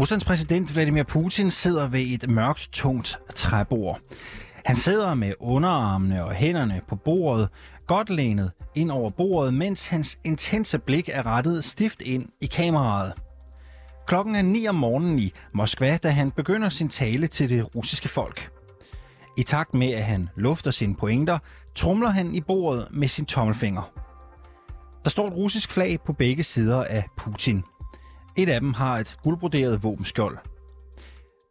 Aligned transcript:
Ruslands 0.00 0.24
præsident 0.24 0.74
Vladimir 0.74 1.02
Putin 1.02 1.50
sidder 1.50 1.88
ved 1.88 2.00
et 2.00 2.30
mørkt, 2.30 2.68
tungt 2.72 3.18
træbord. 3.34 4.00
Han 4.64 4.76
sidder 4.76 5.14
med 5.14 5.34
underarmene 5.40 6.24
og 6.24 6.34
hænderne 6.34 6.80
på 6.88 6.96
bordet, 6.96 7.48
godt 7.86 8.10
lænet 8.10 8.52
ind 8.74 8.90
over 8.90 9.10
bordet, 9.10 9.54
mens 9.54 9.86
hans 9.86 10.18
intense 10.24 10.78
blik 10.78 11.08
er 11.12 11.26
rettet 11.26 11.64
stift 11.64 12.02
ind 12.02 12.28
i 12.40 12.46
kameraet. 12.46 13.12
Klokken 14.06 14.34
er 14.34 14.42
9 14.42 14.66
om 14.66 14.74
morgenen 14.74 15.18
i 15.18 15.32
Moskva, 15.54 15.96
da 15.96 16.10
han 16.10 16.30
begynder 16.30 16.68
sin 16.68 16.88
tale 16.88 17.26
til 17.26 17.48
det 17.48 17.76
russiske 17.76 18.08
folk. 18.08 18.50
I 19.38 19.42
takt 19.42 19.74
med, 19.74 19.92
at 19.92 20.04
han 20.04 20.28
lufter 20.36 20.70
sine 20.70 20.94
pointer, 20.94 21.38
trumler 21.74 22.08
han 22.08 22.34
i 22.34 22.40
bordet 22.40 22.88
med 22.90 23.08
sin 23.08 23.26
tommelfinger. 23.26 23.92
Der 25.04 25.10
står 25.10 25.26
et 25.26 25.34
russisk 25.34 25.70
flag 25.70 25.98
på 26.06 26.12
begge 26.12 26.42
sider 26.42 26.84
af 26.84 27.04
Putin. 27.16 27.64
Et 28.36 28.48
af 28.48 28.60
dem 28.60 28.74
har 28.74 28.98
et 28.98 29.16
guldbroderet 29.22 29.82
våbenskjold. 29.82 30.38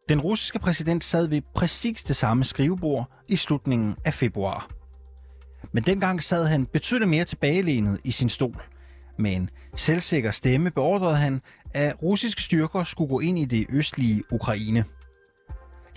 Den 0.10 0.22
russiske 0.22 0.60
præsident 0.60 1.04
sad 1.04 1.28
ved 1.28 1.42
præcis 1.56 2.04
det 2.04 2.16
samme 2.16 2.44
skrivebord 2.44 3.12
i 3.28 3.36
slutningen 3.36 3.96
af 4.06 4.14
februar. 4.14 4.70
Men 5.72 5.84
dengang 5.84 6.24
sad 6.24 6.46
han 6.46 6.66
betydeligt 6.66 7.10
mere 7.10 7.26
tilbagelænet 7.26 8.00
i 8.04 8.12
sin 8.12 8.30
stol. 8.30 8.64
Med 9.18 9.32
en 9.32 9.50
selvsikker 9.76 10.32
stemme 10.32 10.72
beordrede 10.72 11.16
han, 11.16 11.42
at 11.74 12.04
russiske 12.04 12.42
styrker 12.42 12.84
skulle 12.84 13.10
gå 13.10 13.20
ind 13.20 13.40
i 13.40 13.46
det 13.46 13.66
østlige 13.70 14.24
Ukraine. 14.32 14.86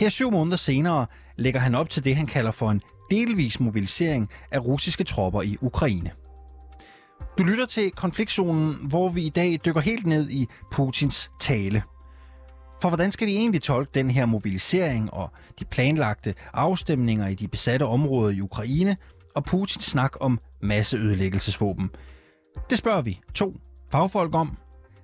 Her 0.00 0.08
syv 0.08 0.30
måneder 0.30 0.56
senere 0.56 1.06
lægger 1.36 1.60
han 1.60 1.74
op 1.74 1.90
til 1.90 2.04
det, 2.04 2.16
han 2.16 2.26
kalder 2.26 2.50
for 2.50 2.70
en 2.70 2.80
delvis 3.10 3.60
mobilisering 3.60 4.28
af 4.50 4.64
russiske 4.64 5.04
tropper 5.04 5.42
i 5.42 5.56
Ukraine. 5.60 6.10
Du 7.38 7.42
lytter 7.42 7.66
til 7.66 7.90
konfliktzonen, 7.90 8.74
hvor 8.88 9.08
vi 9.08 9.22
i 9.22 9.28
dag 9.28 9.58
dykker 9.64 9.80
helt 9.80 10.06
ned 10.06 10.30
i 10.30 10.48
Putins 10.72 11.30
tale. 11.40 11.82
For 12.82 12.88
hvordan 12.88 13.12
skal 13.12 13.26
vi 13.26 13.36
egentlig 13.36 13.62
tolke 13.62 13.90
den 13.94 14.10
her 14.10 14.26
mobilisering 14.26 15.12
og 15.12 15.30
de 15.58 15.64
planlagte 15.64 16.34
afstemninger 16.52 17.28
i 17.28 17.34
de 17.34 17.48
besatte 17.48 17.84
områder 17.84 18.30
i 18.30 18.40
Ukraine 18.40 18.96
og 19.34 19.44
Putins 19.44 19.84
snak 19.84 20.12
om 20.20 20.38
masseødelæggelsesvåben? 20.62 21.90
Det 22.70 22.78
spørger 22.78 23.02
vi 23.02 23.20
to 23.34 23.54
fagfolk 23.92 24.34
om. 24.34 24.56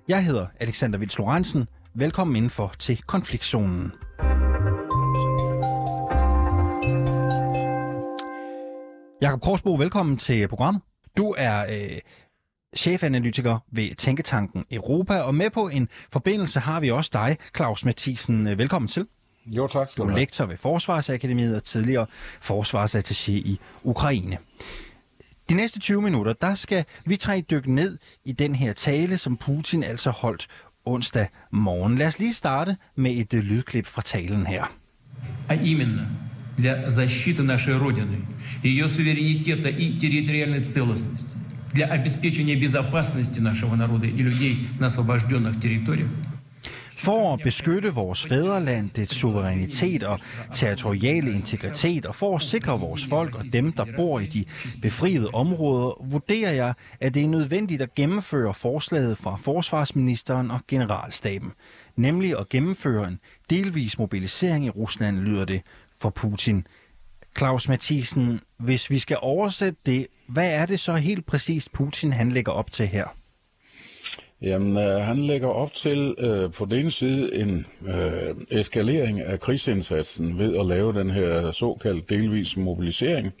Jeg 0.07 0.25
hedder 0.25 0.47
Alexander 0.59 0.99
Vils 0.99 1.17
Lorentzen. 1.17 1.67
Velkommen 1.93 2.35
indenfor 2.35 2.73
til 2.79 3.01
konfliktzonen. 3.01 3.91
Jakob 9.21 9.41
Korsbo, 9.41 9.73
velkommen 9.73 10.17
til 10.17 10.47
programmet. 10.47 10.81
Du 11.18 11.34
er 11.38 11.60
øh, 11.60 11.98
chefanalytiker 12.76 13.58
ved 13.72 13.94
Tænketanken 13.94 14.64
Europa, 14.70 15.20
og 15.20 15.34
med 15.34 15.50
på 15.50 15.68
en 15.68 15.88
forbindelse 16.12 16.60
har 16.60 16.80
vi 16.80 16.90
også 16.90 17.10
dig, 17.12 17.36
Claus 17.56 17.84
Mathisen. 17.84 18.58
Velkommen 18.58 18.88
til. 18.88 19.06
Jo, 19.46 19.66
tak 19.66 19.90
skal 19.90 20.04
du 20.04 20.08
have. 20.08 20.20
lektor 20.20 20.46
ved 20.46 20.56
Forsvarsakademiet 20.56 21.56
og 21.56 21.64
tidligere 21.64 22.06
forsvarsattaché 22.42 23.30
i 23.30 23.60
Ukraine. 23.82 24.38
De 25.50 25.54
næste 25.54 25.80
20 25.80 26.02
minutter, 26.02 26.32
der 26.32 26.54
skal 26.54 26.84
vi 27.06 27.16
tre 27.16 27.44
dykke 27.50 27.74
ned 27.74 27.98
i 28.24 28.32
den 28.32 28.54
her 28.54 28.72
tale, 28.72 29.18
som 29.18 29.36
Putin 29.36 29.84
altså 29.84 30.10
holdt 30.10 30.46
onsdag 30.84 31.28
morgen. 31.52 31.98
Lad 31.98 32.06
os 32.06 32.18
lige 32.18 32.34
starte 32.34 32.76
med 32.96 33.10
et 33.10 33.34
uh, 33.34 33.40
lydklip 33.40 33.86
fra 33.86 34.02
talen 34.02 34.46
her. 34.46 34.64
А 35.48 35.54
именно 35.54 36.06
для 36.58 36.88
защиты 36.88 37.42
нашей 37.42 37.76
Родины, 37.76 38.24
ее 38.62 38.88
суверенитета 38.88 39.68
и 39.68 39.98
территориальной 39.98 40.60
целостности, 40.60 41.28
для 41.72 41.86
обеспечения 41.86 42.54
безопасности 42.56 43.40
нашего 43.40 43.74
народа 43.74 44.06
и 44.06 44.22
людей 44.22 44.68
на 44.78 44.86
освобожденных 44.86 45.60
территориях, 45.60 46.08
For 47.04 47.34
at 47.34 47.40
beskytte 47.44 47.94
vores 47.94 48.26
fædreland, 48.26 48.90
dets 48.90 49.14
suverænitet 49.14 50.02
og 50.02 50.20
territoriale 50.52 51.32
integritet, 51.32 52.06
og 52.06 52.14
for 52.14 52.36
at 52.36 52.42
sikre 52.42 52.80
vores 52.80 53.06
folk 53.06 53.38
og 53.38 53.44
dem, 53.52 53.72
der 53.72 53.84
bor 53.96 54.20
i 54.20 54.26
de 54.26 54.44
befriede 54.82 55.28
områder, 55.28 56.04
vurderer 56.10 56.52
jeg, 56.52 56.74
at 57.00 57.14
det 57.14 57.24
er 57.24 57.28
nødvendigt 57.28 57.82
at 57.82 57.94
gennemføre 57.94 58.54
forslaget 58.54 59.18
fra 59.18 59.36
forsvarsministeren 59.36 60.50
og 60.50 60.60
generalstaben. 60.68 61.52
Nemlig 61.96 62.38
at 62.38 62.48
gennemføre 62.48 63.08
en 63.08 63.18
delvis 63.50 63.98
mobilisering 63.98 64.64
i 64.64 64.70
Rusland, 64.70 65.18
lyder 65.18 65.44
det 65.44 65.62
for 66.01 66.09
Putin. 66.09 66.67
Claus 67.37 67.67
Mathisen, 67.67 68.41
hvis 68.57 68.89
vi 68.89 68.99
skal 68.99 69.17
oversætte 69.21 69.79
det, 69.85 70.07
hvad 70.27 70.53
er 70.53 70.65
det 70.65 70.79
så 70.79 70.93
helt 70.93 71.25
præcist 71.25 71.71
Putin 71.73 72.13
han 72.13 72.31
lægger 72.31 72.51
op 72.51 72.71
til 72.71 72.87
her? 72.87 73.18
Jamen, 74.41 74.77
øh, 74.77 75.01
han 75.01 75.17
lægger 75.17 75.47
op 75.47 75.73
til 75.73 76.15
øh, 76.17 76.51
på 76.51 76.65
den 76.65 76.79
ene 76.79 76.91
side 76.91 77.35
en 77.35 77.65
øh, 77.87 78.59
eskalering 78.59 79.21
af 79.21 79.39
krigsindsatsen 79.39 80.39
ved 80.39 80.57
at 80.57 80.65
lave 80.65 80.93
den 80.93 81.09
her 81.09 81.51
såkaldt 81.51 82.09
delvis 82.09 82.57
mobilisering. 82.57 83.33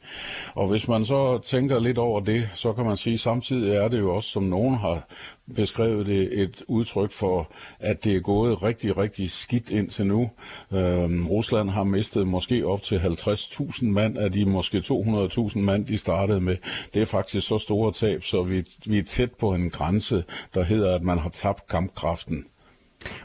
Og 0.55 0.67
hvis 0.67 0.87
man 0.87 1.05
så 1.05 1.37
tænker 1.37 1.79
lidt 1.79 1.97
over 1.97 2.19
det, 2.19 2.49
så 2.53 2.73
kan 2.73 2.85
man 2.85 2.95
sige, 2.95 3.13
at 3.13 3.19
samtidig 3.19 3.75
er 3.75 3.87
det 3.87 3.99
jo 3.99 4.15
også, 4.15 4.29
som 4.29 4.43
nogen 4.43 4.75
har 4.75 5.07
beskrevet 5.55 6.05
det, 6.05 6.41
et 6.41 6.63
udtryk 6.67 7.11
for, 7.11 7.51
at 7.79 8.03
det 8.03 8.15
er 8.15 8.19
gået 8.19 8.63
rigtig, 8.63 8.97
rigtig 8.97 9.31
skidt 9.31 9.71
indtil 9.71 10.05
nu. 10.05 10.29
Øh, 10.71 11.29
Rusland 11.29 11.69
har 11.69 11.83
mistet 11.83 12.27
måske 12.27 12.65
op 12.65 12.81
til 12.81 12.97
50.000 12.97 13.85
mand 13.85 14.17
af 14.17 14.31
de 14.31 14.45
måske 14.45 14.77
200.000 14.77 15.59
mand, 15.59 15.85
de 15.85 15.97
startede 15.97 16.41
med. 16.41 16.57
Det 16.93 17.01
er 17.01 17.05
faktisk 17.05 17.47
så 17.47 17.57
store 17.57 17.91
tab, 17.91 18.23
så 18.23 18.43
vi, 18.43 18.63
vi 18.85 18.97
er 18.97 19.03
tæt 19.03 19.31
på 19.31 19.53
en 19.53 19.69
grænse, 19.69 20.23
der 20.53 20.63
hedder, 20.63 20.88
at 20.95 21.03
man 21.03 21.17
har 21.17 21.29
tabt 21.29 21.67
kampkraften. 21.67 22.45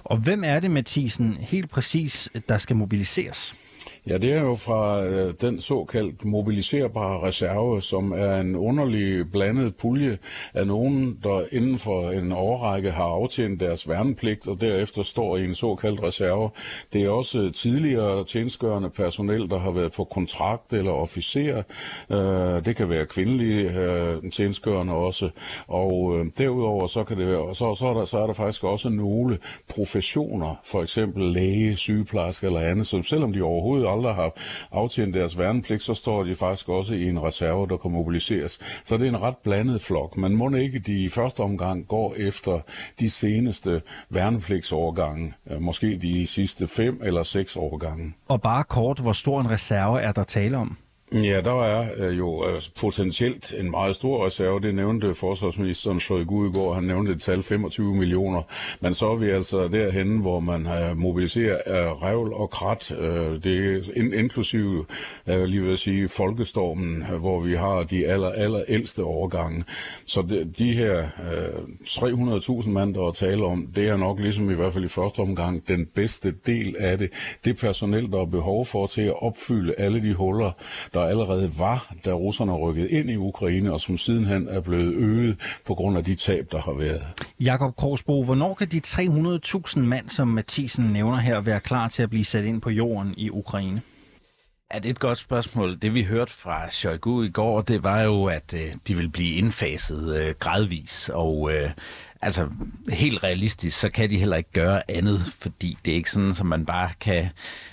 Og 0.04 0.16
hvem 0.16 0.42
er 0.46 0.60
det, 0.60 0.70
Mathisen, 0.70 1.36
helt 1.40 1.70
præcis, 1.70 2.28
der 2.48 2.58
skal 2.58 2.76
mobiliseres? 2.76 3.54
Ja, 4.08 4.18
det 4.18 4.32
er 4.32 4.40
jo 4.40 4.54
fra 4.54 5.04
øh, 5.04 5.34
den 5.40 5.60
såkaldt 5.60 6.24
mobiliserbare 6.24 7.26
reserve, 7.26 7.82
som 7.82 8.12
er 8.12 8.40
en 8.40 8.56
underlig 8.56 9.32
blandet 9.32 9.76
pulje 9.76 10.18
af 10.54 10.66
nogen, 10.66 11.18
der 11.22 11.44
inden 11.52 11.78
for 11.78 12.10
en 12.10 12.32
årrække 12.32 12.90
har 12.90 13.04
aftjent 13.04 13.60
deres 13.60 13.88
værnepligt 13.88 14.48
og 14.48 14.60
derefter 14.60 15.02
står 15.02 15.36
i 15.36 15.44
en 15.44 15.54
såkaldt 15.54 16.02
reserve. 16.02 16.50
Det 16.92 17.02
er 17.02 17.08
også 17.08 17.50
tidligere 17.50 18.24
tjenestgørende 18.24 18.90
personel, 18.90 19.50
der 19.50 19.58
har 19.58 19.70
været 19.70 19.92
på 19.92 20.04
kontrakt 20.04 20.72
eller 20.72 20.92
officer. 20.92 21.62
Øh, 22.10 22.64
det 22.64 22.76
kan 22.76 22.88
være 22.88 23.06
kvindelige 23.06 23.70
øh, 23.70 24.30
tjenestgørende 24.30 24.92
også. 24.92 25.30
Og 25.68 26.18
øh, 26.18 26.26
derudover 26.38 26.86
så 26.86 27.04
kan 27.04 27.18
det 27.18 27.26
være, 27.26 27.54
så, 27.54 27.74
så, 27.74 27.86
er 27.86 27.94
der, 27.94 28.04
så 28.04 28.18
er 28.18 28.26
der 28.26 28.34
faktisk 28.34 28.64
også 28.64 28.88
nogle 28.88 29.38
professioner, 29.68 30.60
for 30.64 30.82
eksempel 30.82 31.32
læge, 31.32 31.76
sygeplejerske 31.76 32.46
eller 32.46 32.60
andet, 32.60 32.86
som 32.86 33.02
selvom 33.02 33.32
de 33.32 33.42
overhovedet 33.42 33.93
aldrig 33.94 34.14
har 34.14 34.32
aftjent 34.72 35.14
deres 35.14 35.38
værnepligt, 35.38 35.82
så 35.82 35.94
står 35.94 36.24
de 36.24 36.34
faktisk 36.34 36.68
også 36.68 36.94
i 36.94 37.08
en 37.08 37.22
reserve, 37.22 37.66
der 37.66 37.76
kan 37.76 37.90
mobiliseres. 37.90 38.58
Så 38.84 38.96
det 38.96 39.04
er 39.04 39.08
en 39.08 39.22
ret 39.22 39.38
blandet 39.44 39.80
flok. 39.80 40.16
Man 40.16 40.32
må 40.32 40.50
ikke 40.50 40.78
de 40.78 41.04
i 41.04 41.08
første 41.08 41.40
omgang 41.40 41.88
går 41.88 42.14
efter 42.18 42.60
de 43.00 43.10
seneste 43.10 43.82
værnepligtsårgange, 44.10 45.34
øh, 45.50 45.60
måske 45.60 45.98
de 46.02 46.26
sidste 46.26 46.66
fem 46.66 47.00
eller 47.04 47.22
seks 47.22 47.56
årgange. 47.56 48.14
Og 48.28 48.42
bare 48.42 48.64
kort, 48.64 48.98
hvor 48.98 49.12
stor 49.12 49.40
en 49.40 49.50
reserve 49.50 50.00
er 50.00 50.12
der 50.12 50.24
tale 50.24 50.56
om? 50.56 50.76
Ja, 51.14 51.40
der 51.40 51.64
er 51.64 51.86
øh, 51.96 52.18
jo 52.18 52.48
øh, 52.48 52.60
potentielt 52.80 53.54
en 53.58 53.70
meget 53.70 53.94
stor 53.94 54.26
reserve. 54.26 54.60
Det 54.60 54.74
nævnte 54.74 55.14
forsvarsministeren 55.14 56.00
Shoigu 56.00 56.48
i 56.48 56.52
går. 56.52 56.74
Han 56.74 56.84
nævnte 56.84 57.12
et 57.12 57.22
tal 57.22 57.42
25 57.42 57.94
millioner. 57.94 58.42
Men 58.80 58.94
så 58.94 59.10
er 59.10 59.16
vi 59.16 59.30
altså 59.30 59.68
derhen, 59.68 60.18
hvor 60.18 60.40
man 60.40 60.66
øh, 60.66 60.96
mobiliserer 60.96 62.02
revl 62.04 62.32
og 62.32 62.50
krat. 62.50 62.92
Det 63.44 63.76
er 63.96 64.18
inklusive, 64.18 64.86
lige 65.26 65.62
ved 65.62 65.72
at 65.72 65.78
sige, 65.78 66.08
folkestormen, 66.08 67.04
hvor 67.18 67.40
vi 67.40 67.54
har 67.54 67.82
de 67.82 68.06
aller, 68.06 68.30
aller 68.30 68.62
ældste 68.68 69.04
årgange. 69.04 69.64
Så 70.06 70.44
de, 70.58 70.72
her 70.72 71.08
300.000 72.62 72.70
mand, 72.70 72.94
der 72.94 73.06
er 73.06 73.12
tale 73.12 73.44
om, 73.44 73.66
det 73.74 73.88
er 73.88 73.96
nok 73.96 74.20
ligesom 74.20 74.50
i 74.50 74.54
hvert 74.54 74.72
fald 74.72 74.84
i 74.84 74.88
første 74.88 75.20
omgang 75.20 75.68
den 75.68 75.86
bedste 75.94 76.34
del 76.46 76.76
af 76.78 76.98
det. 76.98 77.10
Det 77.44 77.56
personel, 77.56 78.12
der 78.12 78.20
er 78.20 78.26
behov 78.26 78.66
for 78.66 78.86
til 78.86 79.02
at 79.02 79.22
opfylde 79.22 79.74
alle 79.78 80.02
de 80.02 80.14
huller, 80.14 80.50
der 80.94 81.03
allerede 81.04 81.58
var, 81.58 81.94
da 82.04 82.12
russerne 82.12 82.52
rykkede 82.52 82.90
ind 82.90 83.10
i 83.10 83.16
Ukraine, 83.16 83.72
og 83.72 83.80
som 83.80 83.98
sidenhen 83.98 84.48
er 84.48 84.60
blevet 84.60 84.94
øget 84.94 85.36
på 85.66 85.74
grund 85.74 85.98
af 85.98 86.04
de 86.04 86.14
tab, 86.14 86.52
der 86.52 86.60
har 86.60 86.72
været. 86.72 87.06
Jakob 87.40 87.76
Korsbo, 87.76 88.22
hvornår 88.24 88.54
kan 88.54 88.68
de 88.68 88.80
300.000 88.86 89.78
mand, 89.78 90.08
som 90.08 90.28
Mathisen 90.28 90.84
nævner 90.84 91.16
her, 91.16 91.40
være 91.40 91.60
klar 91.60 91.88
til 91.88 92.02
at 92.02 92.10
blive 92.10 92.24
sat 92.24 92.44
ind 92.44 92.60
på 92.60 92.70
jorden 92.70 93.14
i 93.16 93.30
Ukraine? 93.30 93.82
Ja, 94.74 94.78
det 94.78 94.86
er 94.86 94.90
et 94.90 94.98
godt 94.98 95.18
spørgsmål. 95.18 95.78
Det 95.82 95.94
vi 95.94 96.02
hørte 96.02 96.32
fra 96.32 96.70
Shoigu 96.70 97.22
i 97.22 97.28
går, 97.28 97.60
det 97.60 97.84
var 97.84 98.02
jo, 98.02 98.24
at 98.24 98.54
øh, 98.54 98.74
de 98.88 98.96
vil 98.96 99.08
blive 99.08 99.34
indfaset 99.34 100.16
øh, 100.16 100.34
gradvis, 100.38 101.10
og 101.14 101.50
øh, 101.54 101.70
altså 102.24 102.48
helt 102.92 103.24
realistisk, 103.24 103.78
så 103.78 103.90
kan 103.90 104.10
de 104.10 104.18
heller 104.18 104.36
ikke 104.36 104.52
gøre 104.52 104.90
andet, 104.90 105.20
fordi 105.38 105.78
det 105.84 105.90
er 105.90 105.94
ikke 105.94 106.10
sådan, 106.10 106.30
at 106.30 106.46
man 106.46 106.66
bare 106.66 106.90
kan 107.00 107.24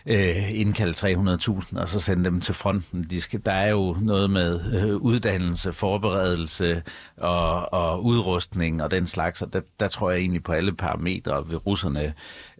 øh, 0.06 0.60
indkalde 0.60 0.94
300.000 0.94 1.82
og 1.82 1.90
så 1.90 2.00
sende 2.00 2.26
dem 2.26 2.42
til 2.42 2.54
fronten. 2.54 3.06
De 3.10 3.22
skal, 3.22 3.42
der 3.46 3.52
er 3.52 3.70
jo 3.70 3.98
noget 4.02 4.30
med 4.30 4.82
øh, 4.82 4.96
uddannelse, 4.96 5.74
forberedelse 5.74 6.84
og, 7.18 7.74
og 7.74 8.06
udrustning 8.06 8.84
og 8.84 8.92
den 8.92 9.08
slags, 9.08 9.42
og 9.42 9.54
der, 9.54 9.62
der 9.80 9.88
tror 9.88 10.12
jeg 10.12 10.20
egentlig 10.20 10.44
på 10.44 10.52
alle 10.52 10.74
parametre 10.74 11.48
vil 11.48 11.58
russerne 11.58 12.14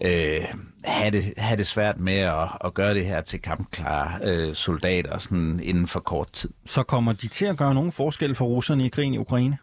øh, 0.04 0.46
have, 0.86 1.12
det, 1.12 1.24
have 1.38 1.58
det 1.58 1.68
svært 1.68 2.00
med 2.00 2.18
at, 2.18 2.50
at 2.66 2.74
gøre 2.74 2.94
det 2.94 3.06
her 3.06 3.22
til 3.22 3.42
kampklare 3.42 4.20
øh, 4.24 4.56
soldater 4.56 5.18
sådan 5.18 5.60
inden 5.64 5.88
for 5.88 6.00
kort 6.00 6.32
tid. 6.32 6.50
Så 6.66 6.84
kommer 6.84 7.14
de 7.14 7.28
til 7.28 7.46
at 7.46 7.58
gøre 7.58 7.74
nogen 7.74 7.92
forskel 7.92 8.36
for 8.36 8.46
russerne 8.46 8.86
i 8.86 8.90
krigen 8.90 9.14
i 9.14 9.18
Ukraine? 9.18 9.58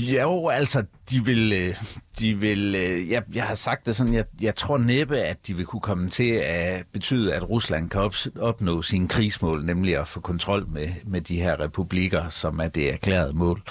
Jo, 0.00 0.48
altså, 0.48 0.84
de 1.10 1.24
vil, 1.24 1.52
øh, 1.52 1.74
de 2.18 2.34
vil 2.34 2.74
øh, 2.74 3.10
jeg, 3.10 3.22
jeg 3.34 3.44
har 3.44 3.54
sagt 3.54 3.86
det 3.86 3.96
sådan, 3.96 4.14
jeg, 4.14 4.24
jeg 4.40 4.54
tror 4.54 4.78
næppe, 4.78 5.18
at 5.18 5.46
de 5.46 5.56
vil 5.56 5.66
kunne 5.66 5.80
komme 5.80 6.10
til 6.10 6.30
at 6.30 6.84
betyde, 6.92 7.34
at 7.34 7.50
Rusland 7.50 7.90
kan 7.90 8.00
op, 8.00 8.14
opnå 8.40 8.82
sine 8.82 9.08
krigsmål, 9.08 9.64
nemlig 9.64 9.96
at 9.96 10.08
få 10.08 10.20
kontrol 10.20 10.68
med, 10.68 10.88
med 11.04 11.20
de 11.20 11.36
her 11.36 11.60
republikker, 11.60 12.28
som 12.28 12.58
er 12.58 12.68
det 12.68 12.92
erklærede 12.92 13.32
mål. 13.36 13.62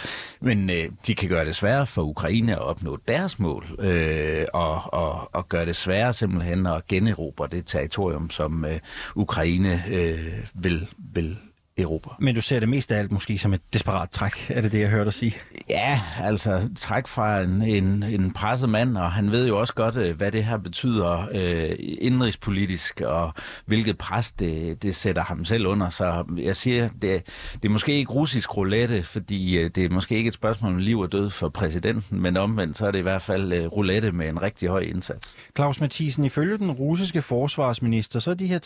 Men 0.42 0.70
øh, 0.70 0.90
de 1.08 1.16
kan 1.16 1.30
gøre 1.30 1.46
det 1.46 1.56
sværere 1.56 1.86
for 1.86 2.02
Ukraine 2.02 2.52
at 2.52 2.62
opnå 2.62 2.98
deres 3.08 3.40
mål, 3.40 3.66
øh, 3.80 4.46
og, 4.54 4.94
og, 4.94 5.36
og 5.36 5.50
gøre 5.50 5.66
det 5.66 5.76
sværere 5.76 6.14
simpelthen 6.14 6.68
at 6.68 6.88
generobre 6.88 7.48
det 7.52 7.66
territorium, 7.66 8.30
som 8.30 8.66
øh, 8.66 8.80
Ukraine 9.16 9.84
øh, 9.88 10.34
vil, 10.54 10.88
vil 11.14 11.38
Europa. 11.78 12.10
Men 12.20 12.36
du 12.36 12.42
ser 12.42 12.60
det 12.60 12.70
mest 12.70 12.92
af 12.92 13.00
alt 13.00 13.12
måske 13.12 13.38
som 13.38 13.54
et 13.54 13.62
desperat 13.74 14.10
træk, 14.10 14.50
er 14.50 14.62
det 14.62 14.72
det, 14.72 14.80
jeg 14.80 14.90
hørte 14.90 15.06
dig 15.06 15.14
sige? 15.14 15.36
Ja, 15.70 16.02
altså 16.22 16.70
træk 16.76 17.08
fra 17.08 17.42
en, 17.42 17.62
en, 17.62 18.04
en 18.04 18.34
presset 18.34 18.70
mand, 18.70 18.98
og 18.98 19.12
han 19.12 19.32
ved 19.32 19.48
jo 19.48 19.60
også 19.60 19.74
godt, 19.74 19.98
øh, 19.98 20.18
hvad 20.18 20.32
det 20.32 20.44
her 20.44 20.58
betyder 20.58 21.28
øh, 21.34 21.76
indrigspolitisk, 22.02 23.02
og 23.02 23.34
hvilket 23.66 23.98
pres 23.98 24.32
det, 24.32 24.84
det 24.84 24.96
sætter 24.96 25.24
ham 25.24 25.46
selv 25.46 25.68
under. 25.68 25.90
Så 25.90 26.24
jeg 26.38 26.56
siger, 26.56 26.90
det, 27.02 27.28
det 27.54 27.66
er 27.66 27.70
måske 27.70 27.94
ikke 27.94 28.12
russisk 28.12 28.58
roulette, 28.58 29.04
fordi 29.04 29.58
øh, 29.58 29.70
det 29.76 29.84
er 29.84 29.90
måske 29.90 30.16
ikke 30.16 30.28
et 30.28 30.34
spørgsmål 30.34 30.72
om 30.72 30.78
liv 30.78 31.00
og 31.00 31.12
død 31.12 31.30
for 31.30 31.50
præsidenten, 31.50 32.22
men 32.22 32.38
omvendt 32.38 32.78
så 32.78 32.88
er 32.88 32.92
det 32.92 33.00
i 33.00 33.02
hvert 33.02 33.22
fald 33.22 33.54
øh, 33.54 33.66
roulette 33.66 34.12
med 34.12 34.30
en 34.30 34.42
rigtig 34.42 34.70
høj 34.70 34.82
indsats. 34.82 35.36
Claus 35.56 35.82
Mathisen, 35.82 36.26
ifølge 36.26 36.58
den 36.58 36.72
russiske 36.72 37.22
forsvarsminister, 37.22 38.20
så 38.20 38.32
er 38.32 38.36
de 38.36 38.48
her 38.48 38.60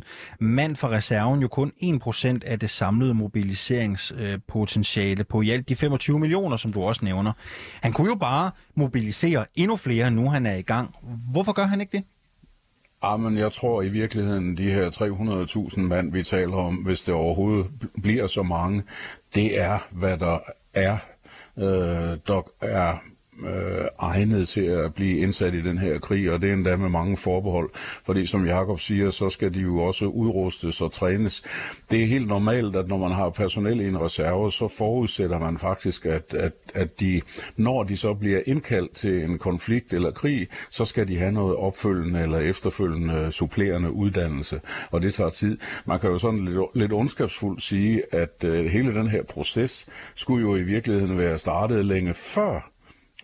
mand 0.40 0.76
fra 0.76 0.88
reserven 0.88 1.40
jo 1.40 1.48
kun 1.48 1.72
1 1.78 2.03
procent 2.04 2.44
af 2.44 2.58
det 2.58 2.70
samlede 2.70 3.14
mobiliseringspotentiale 3.14 5.24
på 5.24 5.42
i 5.42 5.50
alt 5.50 5.68
de 5.68 5.76
25 5.76 6.18
millioner, 6.18 6.56
som 6.56 6.72
du 6.72 6.82
også 6.82 7.04
nævner. 7.04 7.32
Han 7.82 7.92
kunne 7.92 8.10
jo 8.10 8.14
bare 8.14 8.50
mobilisere 8.74 9.46
endnu 9.54 9.76
flere, 9.76 10.10
nu 10.10 10.30
han 10.30 10.46
er 10.46 10.54
i 10.54 10.62
gang. 10.62 10.94
Hvorfor 11.32 11.52
gør 11.52 11.64
han 11.64 11.80
ikke 11.80 11.96
det? 11.96 12.04
Ah, 13.02 13.12
Jamen, 13.12 13.38
jeg 13.38 13.52
tror 13.52 13.82
i 13.82 13.88
virkeligheden, 13.88 14.56
de 14.56 14.70
her 14.70 14.90
300.000 15.70 15.80
mand, 15.80 16.12
vi 16.12 16.22
taler 16.22 16.56
om, 16.56 16.74
hvis 16.74 17.02
det 17.02 17.14
overhovedet 17.14 17.66
bliver 18.02 18.26
så 18.26 18.42
mange, 18.42 18.82
det 19.34 19.60
er, 19.60 19.78
hvad 19.90 20.18
der 20.18 20.38
er, 20.74 20.96
øh, 21.58 22.18
der 22.26 22.42
er 22.60 22.96
øh, 23.42 23.84
egnet 23.98 24.48
til 24.48 24.60
at 24.60 24.94
blive 24.94 25.18
indsat 25.18 25.54
i 25.54 25.60
den 25.60 25.78
her 25.78 25.98
krig, 25.98 26.32
og 26.32 26.42
det 26.42 26.48
er 26.48 26.52
endda 26.52 26.76
med 26.76 26.88
mange 26.88 27.16
forbehold, 27.16 27.70
fordi 28.06 28.26
som 28.26 28.46
Jakob 28.46 28.80
siger, 28.80 29.10
så 29.10 29.28
skal 29.28 29.54
de 29.54 29.60
jo 29.60 29.78
også 29.78 30.06
udrustes 30.06 30.80
og 30.80 30.92
trænes. 30.92 31.42
Det 31.90 32.02
er 32.02 32.06
helt 32.06 32.26
normalt, 32.26 32.76
at 32.76 32.88
når 32.88 32.98
man 32.98 33.10
har 33.10 33.30
personel 33.30 33.80
i 33.80 33.88
en 33.88 34.00
reserve, 34.00 34.52
så 34.52 34.68
forudsætter 34.68 35.38
man 35.38 35.58
faktisk, 35.58 36.06
at, 36.06 36.34
at, 36.34 36.52
at 36.74 37.00
de, 37.00 37.20
når 37.56 37.82
de 37.82 37.96
så 37.96 38.14
bliver 38.14 38.40
indkaldt 38.46 38.96
til 38.96 39.24
en 39.24 39.38
konflikt 39.38 39.92
eller 39.92 40.10
krig, 40.10 40.48
så 40.70 40.84
skal 40.84 41.08
de 41.08 41.18
have 41.18 41.32
noget 41.32 41.56
opfølgende 41.56 42.22
eller 42.22 42.38
efterfølgende 42.38 43.32
supplerende 43.32 43.92
uddannelse, 43.92 44.60
og 44.90 45.02
det 45.02 45.14
tager 45.14 45.30
tid. 45.30 45.58
Man 45.86 46.00
kan 46.00 46.10
jo 46.10 46.18
sådan 46.18 46.44
lidt, 46.44 46.58
lidt 46.74 46.92
ondskabsfuldt 46.92 47.62
sige, 47.62 48.02
at 48.14 48.44
øh, 48.44 48.64
hele 48.64 48.94
den 48.94 49.06
her 49.06 49.22
proces 49.22 49.86
skulle 50.14 50.42
jo 50.48 50.56
i 50.56 50.62
virkeligheden 50.62 51.18
være 51.18 51.38
startet 51.38 51.84
længe 51.84 52.14
før 52.14 52.73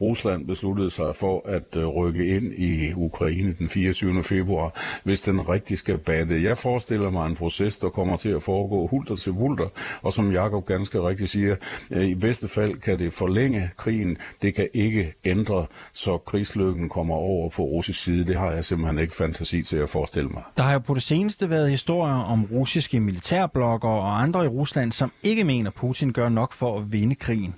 Rusland 0.01 0.47
besluttede 0.47 0.91
sig 0.91 1.17
for 1.17 1.49
at 1.49 1.77
øh, 1.77 1.87
rykke 1.87 2.37
ind 2.37 2.53
i 2.53 2.93
Ukraine 2.95 3.55
den 3.59 3.69
24. 3.69 4.23
februar, 4.23 4.81
hvis 5.05 5.23
den 5.23 5.49
rigtig 5.49 5.79
skal 5.79 5.99
batte. 5.99 6.43
Jeg 6.43 6.57
forestiller 6.57 7.11
mig 7.11 7.27
en 7.27 7.37
proces, 7.37 7.77
der 7.77 7.89
kommer 7.89 8.17
til 8.17 8.31
at 8.31 8.43
foregå 8.43 8.87
hulter 8.87 9.15
til 9.15 9.33
hulter, 9.33 9.69
og 10.03 10.13
som 10.13 10.33
Jakob 10.33 10.67
ganske 10.67 11.01
rigtigt 11.09 11.31
siger, 11.31 11.57
øh, 11.91 12.05
i 12.05 12.15
bedste 12.15 12.49
fald 12.49 12.81
kan 12.81 12.99
det 12.99 13.13
forlænge 13.13 13.71
krigen, 13.77 14.17
det 14.43 14.55
kan 14.55 14.69
ikke 14.75 15.15
ændre, 15.25 15.67
så 15.93 16.19
krigslykken 16.19 16.89
kommer 16.89 17.15
over 17.15 17.51
på 17.51 17.63
russisk 17.63 18.03
side. 18.05 18.25
Det 18.25 18.37
har 18.37 18.53
jeg 18.53 18.65
simpelthen 18.65 18.99
ikke 18.99 19.15
fantasi 19.15 19.63
til 19.63 19.77
at 19.77 19.89
forestille 19.89 20.29
mig. 20.29 20.43
Der 20.57 20.63
har 20.63 20.73
jo 20.73 20.79
på 20.79 20.95
det 20.95 21.03
seneste 21.03 21.51
været 21.51 21.71
historier 21.71 22.15
om 22.15 22.45
russiske 22.53 23.01
militærblokker 23.01 23.89
og 23.89 24.23
andre 24.23 24.45
i 24.45 24.49
Rusland, 24.49 24.93
som 24.93 25.13
ikke 25.23 25.45
mener, 25.45 25.71
Putin 25.71 26.13
gør 26.13 26.29
nok 26.29 26.53
for 26.53 26.79
at 26.79 26.93
vinde 26.93 27.15
krigen. 27.15 27.55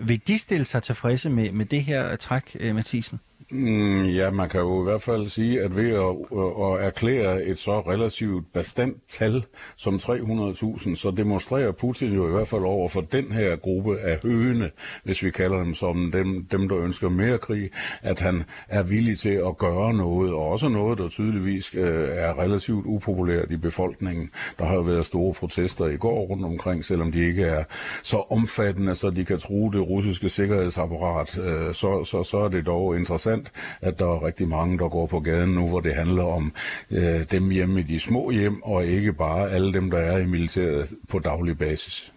Vil 0.00 0.20
de 0.26 0.38
stille 0.38 0.64
sig 0.64 0.82
tilfredse 0.82 1.30
med, 1.30 1.52
med 1.52 1.66
det 1.66 1.84
her 1.84 2.16
træk, 2.16 2.56
øh, 2.60 2.74
Mathisen? 2.74 3.20
Mm, 3.52 4.04
ja, 4.04 4.30
man 4.30 4.48
kan 4.48 4.60
jo 4.60 4.80
i 4.80 4.84
hvert 4.84 5.02
fald 5.02 5.26
sige, 5.26 5.62
at 5.62 5.76
ved 5.76 5.90
at, 5.90 6.16
øh, 6.38 6.72
at 6.72 6.86
erklære 6.86 7.44
et 7.44 7.58
så 7.58 7.80
relativt 7.80 8.52
bestandt 8.52 8.96
tal 9.08 9.44
som 9.76 9.94
300.000, 9.94 10.94
så 10.94 11.12
demonstrerer 11.16 11.72
Putin 11.72 12.12
jo 12.12 12.28
i 12.28 12.30
hvert 12.30 12.48
fald 12.48 12.62
over 12.62 12.88
for 12.88 13.00
den 13.00 13.32
her 13.32 13.56
gruppe 13.56 14.00
af 14.00 14.18
høne, 14.22 14.70
hvis 15.04 15.22
vi 15.22 15.30
kalder 15.30 15.58
dem 15.58 15.74
som 15.74 16.10
dem, 16.12 16.44
dem 16.44 16.68
der 16.68 16.78
ønsker 16.78 17.08
mere 17.08 17.38
krig, 17.38 17.70
at 18.02 18.20
han 18.20 18.44
er 18.68 18.82
villig 18.82 19.18
til 19.18 19.42
at 19.48 19.58
gøre 19.58 19.94
noget, 19.94 20.32
og 20.32 20.48
også 20.48 20.68
noget, 20.68 20.98
der 20.98 21.08
tydeligvis 21.08 21.74
øh, 21.74 22.08
er 22.10 22.38
relativt 22.38 22.86
upopulært 22.86 23.50
i 23.50 23.56
befolkningen. 23.56 24.30
Der 24.58 24.64
har 24.64 24.74
jo 24.74 24.80
været 24.80 25.06
store 25.06 25.34
protester 25.34 25.86
i 25.86 25.96
går 25.96 26.26
rundt 26.26 26.44
omkring, 26.44 26.84
selvom 26.84 27.12
de 27.12 27.26
ikke 27.26 27.44
er 27.44 27.64
så 28.02 28.16
omfattende, 28.30 28.94
så 28.94 29.10
de 29.10 29.24
kan 29.24 29.38
true 29.38 29.72
det 29.72 29.88
russiske 29.88 30.28
sikkerhedsapparat, 30.28 31.38
øh, 31.38 31.74
så, 31.74 32.04
så, 32.04 32.22
så 32.22 32.38
er 32.38 32.48
det 32.48 32.66
dog 32.66 32.96
interessant 32.96 33.39
interessant, 33.40 33.52
at 33.82 33.98
der 33.98 34.06
er 34.06 34.26
rigtig 34.26 34.48
mange, 34.48 34.78
der 34.78 34.88
går 34.88 35.06
på 35.06 35.20
gaden 35.20 35.50
nu, 35.50 35.68
hvor 35.68 35.80
det 35.80 35.94
handler 35.94 36.24
om 36.24 36.52
øh, 36.90 37.24
dem 37.30 37.50
hjemme 37.50 37.80
i 37.80 37.82
de 37.82 37.98
små 37.98 38.30
hjem, 38.30 38.62
og 38.62 38.86
ikke 38.86 39.12
bare 39.12 39.50
alle 39.50 39.72
dem, 39.72 39.90
der 39.90 39.98
er 39.98 40.18
i 40.18 40.26
militæret 40.26 40.88
på 41.08 41.18
daglig 41.18 41.58
basis. 41.58 42.12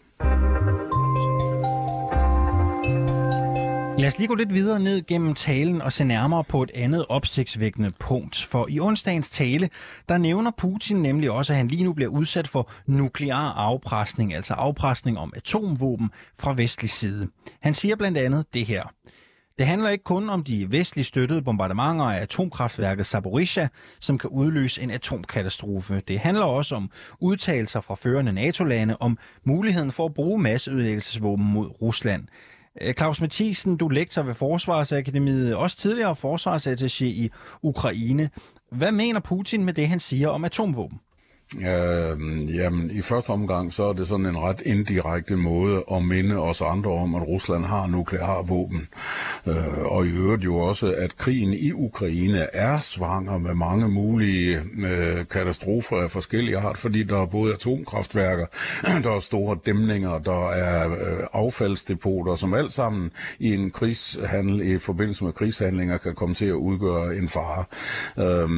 Lad 3.97 4.07
os 4.07 4.17
lige 4.17 4.27
gå 4.27 4.35
lidt 4.35 4.53
videre 4.53 4.79
ned 4.79 5.05
gennem 5.07 5.33
talen 5.33 5.81
og 5.81 5.93
se 5.93 6.05
nærmere 6.05 6.43
på 6.43 6.63
et 6.63 6.71
andet 6.73 7.05
opsigtsvækkende 7.09 7.91
punkt. 7.99 8.43
For 8.49 8.67
i 8.69 8.79
onsdagens 8.79 9.29
tale, 9.29 9.69
der 10.09 10.17
nævner 10.17 10.51
Putin 10.57 11.01
nemlig 11.01 11.31
også, 11.31 11.53
at 11.53 11.57
han 11.57 11.67
lige 11.67 11.83
nu 11.83 11.93
bliver 11.93 12.11
udsat 12.11 12.47
for 12.47 12.71
nuklear 12.85 13.53
afpresning, 13.53 14.33
altså 14.33 14.53
afpresning 14.53 15.17
om 15.17 15.33
atomvåben 15.35 16.09
fra 16.39 16.53
vestlig 16.53 16.89
side. 16.89 17.27
Han 17.61 17.73
siger 17.73 17.95
blandt 17.95 18.17
andet 18.17 18.45
det 18.53 18.65
her. 18.65 18.83
Det 19.57 19.67
handler 19.67 19.89
ikke 19.89 20.03
kun 20.03 20.29
om 20.29 20.43
de 20.43 20.71
vestligt 20.71 21.07
støttede 21.07 21.41
bombardementer 21.41 22.05
af 22.05 22.21
atomkraftværket 22.21 23.05
Zaporizhia, 23.05 23.67
som 23.99 24.17
kan 24.17 24.29
udløse 24.29 24.81
en 24.81 24.91
atomkatastrofe. 24.91 26.01
Det 26.07 26.19
handler 26.19 26.43
også 26.43 26.75
om 26.75 26.91
udtalelser 27.19 27.81
fra 27.81 27.95
førende 27.95 28.33
NATO-lande 28.33 28.97
om 28.99 29.17
muligheden 29.43 29.91
for 29.91 30.05
at 30.05 30.13
bruge 30.13 30.41
masseødelæggelsesvåben 30.41 31.45
mod 31.45 31.81
Rusland. 31.81 32.27
Øh, 32.81 32.93
Claus 32.93 33.21
Mathisen, 33.21 33.77
du 33.77 33.87
er 33.87 33.91
lektor 33.91 34.23
ved 34.23 34.33
Forsvarsakademiet, 34.33 35.55
også 35.55 35.77
tidligere 35.77 36.15
forsvarsattaché 36.25 37.05
i 37.05 37.29
Ukraine. 37.61 38.29
Hvad 38.71 38.91
mener 38.91 39.19
Putin 39.19 39.65
med 39.65 39.73
det, 39.73 39.87
han 39.87 39.99
siger 39.99 40.29
om 40.29 40.45
atomvåben? 40.45 40.99
Øh, 41.57 42.55
jamen, 42.55 42.91
i 42.91 43.01
første 43.01 43.29
omgang, 43.29 43.73
så 43.73 43.83
er 43.83 43.93
det 43.93 44.07
sådan 44.07 44.25
en 44.25 44.37
ret 44.37 44.61
indirekte 44.65 45.35
måde 45.35 45.83
at 45.91 46.03
minde 46.03 46.37
os 46.37 46.61
andre 46.61 46.91
om, 46.91 47.15
at 47.15 47.27
Rusland 47.27 47.65
har 47.65 47.87
nuklear 47.87 48.41
våben. 48.41 48.87
Øh, 49.47 49.79
og 49.85 50.05
i 50.05 50.09
øvrigt 50.09 50.45
jo 50.45 50.57
også, 50.57 50.93
at 50.93 51.15
krigen 51.15 51.53
i 51.53 51.71
Ukraine 51.71 52.47
er 52.53 52.79
svanger 52.79 53.37
med 53.37 53.53
mange 53.53 53.89
mulige 53.89 54.61
øh, 54.77 55.25
katastrofer 55.31 55.97
af 55.97 56.11
forskellige 56.11 56.57
art, 56.57 56.77
fordi 56.77 57.03
der 57.03 57.21
er 57.21 57.25
både 57.25 57.53
atomkraftværker, 57.53 58.45
der 59.03 59.11
er 59.11 59.19
store 59.19 59.57
dæmninger, 59.65 60.19
der 60.19 60.49
er 60.49 60.91
øh, 60.91 61.27
affaldsdepoter, 61.33 62.35
som 62.35 62.53
alt 62.53 62.71
sammen 62.71 63.11
i 63.39 63.53
en 63.53 63.69
krigshandel, 63.69 64.61
i 64.61 64.77
forbindelse 64.77 65.23
med 65.23 65.33
krigshandlinger, 65.33 65.97
kan 65.97 66.15
komme 66.15 66.35
til 66.35 66.45
at 66.45 66.53
udgøre 66.53 67.15
en 67.15 67.27
fare. 67.27 67.63
Øh, 68.17 68.49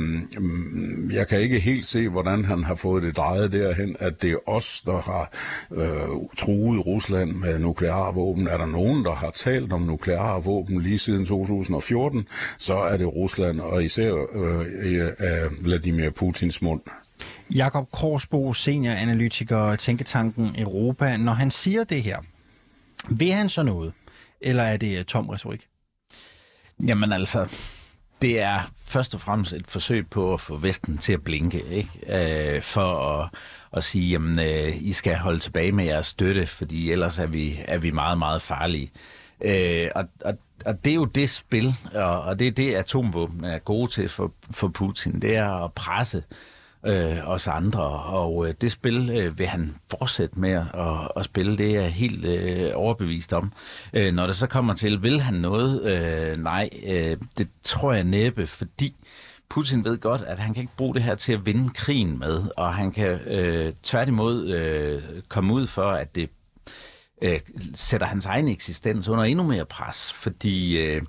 jeg 1.13 1.27
kan 1.27 1.39
ikke 1.39 1.59
helt 1.59 1.85
se, 1.85 2.09
hvordan 2.09 2.45
han 2.45 2.63
har 2.63 2.74
fået 2.75 3.03
det 3.03 3.17
drejet 3.17 3.51
derhen, 3.51 3.95
at 3.99 4.21
det 4.21 4.31
er 4.31 4.49
os, 4.49 4.81
der 4.85 5.01
har 5.01 5.31
øh, 5.71 6.09
truet 6.37 6.85
Rusland 6.85 7.31
med 7.31 7.59
nukleare 7.59 8.15
våben. 8.15 8.47
Er 8.47 8.57
der 8.57 8.65
nogen, 8.65 9.05
der 9.05 9.15
har 9.15 9.29
talt 9.29 9.73
om 9.73 9.81
nukleare 9.81 10.43
våben 10.43 10.81
lige 10.81 10.97
siden 10.97 11.25
2014, 11.25 12.27
så 12.57 12.77
er 12.77 12.97
det 12.97 13.07
Rusland, 13.07 13.59
og 13.59 13.83
især 13.83 14.11
øh, 14.33 15.11
af 15.19 15.47
Vladimir 15.61 16.09
Putins 16.09 16.61
mund. 16.61 16.81
Jakob 17.55 17.91
Korsbo, 17.91 18.53
senioranalytiker 18.53 19.75
Tænketanken 19.75 20.55
Europa, 20.57 21.17
når 21.17 21.33
han 21.33 21.51
siger 21.51 21.83
det 21.83 22.03
her, 22.03 22.17
vil 23.09 23.31
han 23.31 23.49
så 23.49 23.63
noget? 23.63 23.93
eller 24.45 24.63
er 24.63 24.77
det 24.77 24.97
øh, 24.99 25.05
tom 25.05 25.29
retorik? 25.29 25.67
Jamen 26.87 27.11
altså, 27.11 27.47
det 28.21 28.41
er 28.41 28.59
først 28.85 29.15
og 29.15 29.21
fremmest 29.21 29.53
et 29.53 29.67
forsøg 29.67 30.07
på 30.09 30.33
at 30.33 30.41
få 30.41 30.57
Vesten 30.57 30.97
til 30.97 31.13
at 31.13 31.23
blinke, 31.23 31.63
ikke? 31.65 32.55
Øh, 32.55 32.61
for 32.61 33.19
at, 33.21 33.29
at 33.73 33.83
sige, 33.83 34.09
jamen, 34.09 34.39
øh, 34.39 34.73
I 34.81 34.93
skal 34.93 35.15
holde 35.15 35.39
tilbage 35.39 35.71
med 35.71 35.85
jeres 35.85 36.07
støtte, 36.07 36.47
fordi 36.47 36.91
ellers 36.91 37.19
er 37.19 37.27
vi, 37.27 37.59
er 37.67 37.77
vi 37.77 37.91
meget, 37.91 38.17
meget 38.17 38.41
farlige. 38.41 38.91
Øh, 39.45 39.87
og, 39.95 40.05
og, 40.25 40.37
og 40.65 40.85
det 40.85 40.91
er 40.91 40.95
jo 40.95 41.05
det 41.05 41.29
spil, 41.29 41.75
og, 41.93 42.21
og 42.21 42.39
det 42.39 42.47
er 42.47 42.51
det, 42.51 42.75
atomvåben 42.75 43.43
er 43.43 43.59
gode 43.59 43.91
til 43.91 44.09
for, 44.09 44.31
for 44.51 44.67
Putin, 44.67 45.21
det 45.21 45.35
er 45.35 45.65
at 45.65 45.73
presse 45.73 46.17
øh, 46.17 46.23
øh, 46.85 47.29
os 47.29 47.47
andre, 47.47 47.83
og 47.89 48.47
øh, 48.47 48.53
det 48.61 48.71
spil 48.71 49.09
øh, 49.09 49.39
vil 49.39 49.47
han 49.47 49.75
fortsætte 49.89 50.39
med 50.39 50.51
at, 50.51 51.11
at 51.15 51.25
spille, 51.25 51.57
det 51.57 51.75
er 51.75 51.81
jeg 51.81 51.91
helt 51.91 52.25
øh, 52.25 52.71
overbevist 52.75 53.33
om. 53.33 53.51
Øh, 53.93 54.13
når 54.13 54.27
det 54.27 54.35
så 54.35 54.47
kommer 54.47 54.73
til, 54.73 55.03
vil 55.03 55.21
han 55.21 55.33
noget? 55.33 55.83
Øh, 55.83 56.43
nej, 56.43 56.69
øh, 56.87 57.17
det 57.37 57.47
tror 57.63 57.93
jeg 57.93 58.03
næppe, 58.03 58.47
fordi 58.47 58.95
Putin 59.49 59.85
ved 59.85 59.97
godt, 59.97 60.21
at 60.21 60.39
han 60.39 60.53
kan 60.53 60.61
ikke 60.61 60.77
bruge 60.77 60.95
det 60.95 61.03
her 61.03 61.15
til 61.15 61.33
at 61.33 61.45
vinde 61.45 61.69
krigen 61.69 62.19
med, 62.19 62.43
og 62.57 62.73
han 62.73 62.91
kan 62.91 63.19
øh, 63.27 63.73
tværtimod 63.83 64.49
øh, 64.49 65.01
komme 65.27 65.53
ud 65.53 65.67
for, 65.67 65.81
at 65.91 66.15
det 66.15 66.29
øh, 67.21 67.39
sætter 67.73 68.07
hans 68.07 68.25
egen 68.25 68.47
eksistens 68.47 69.07
under 69.07 69.23
endnu 69.23 69.43
mere 69.43 69.65
pres, 69.65 70.13
fordi 70.13 70.85
øh, 70.85 71.01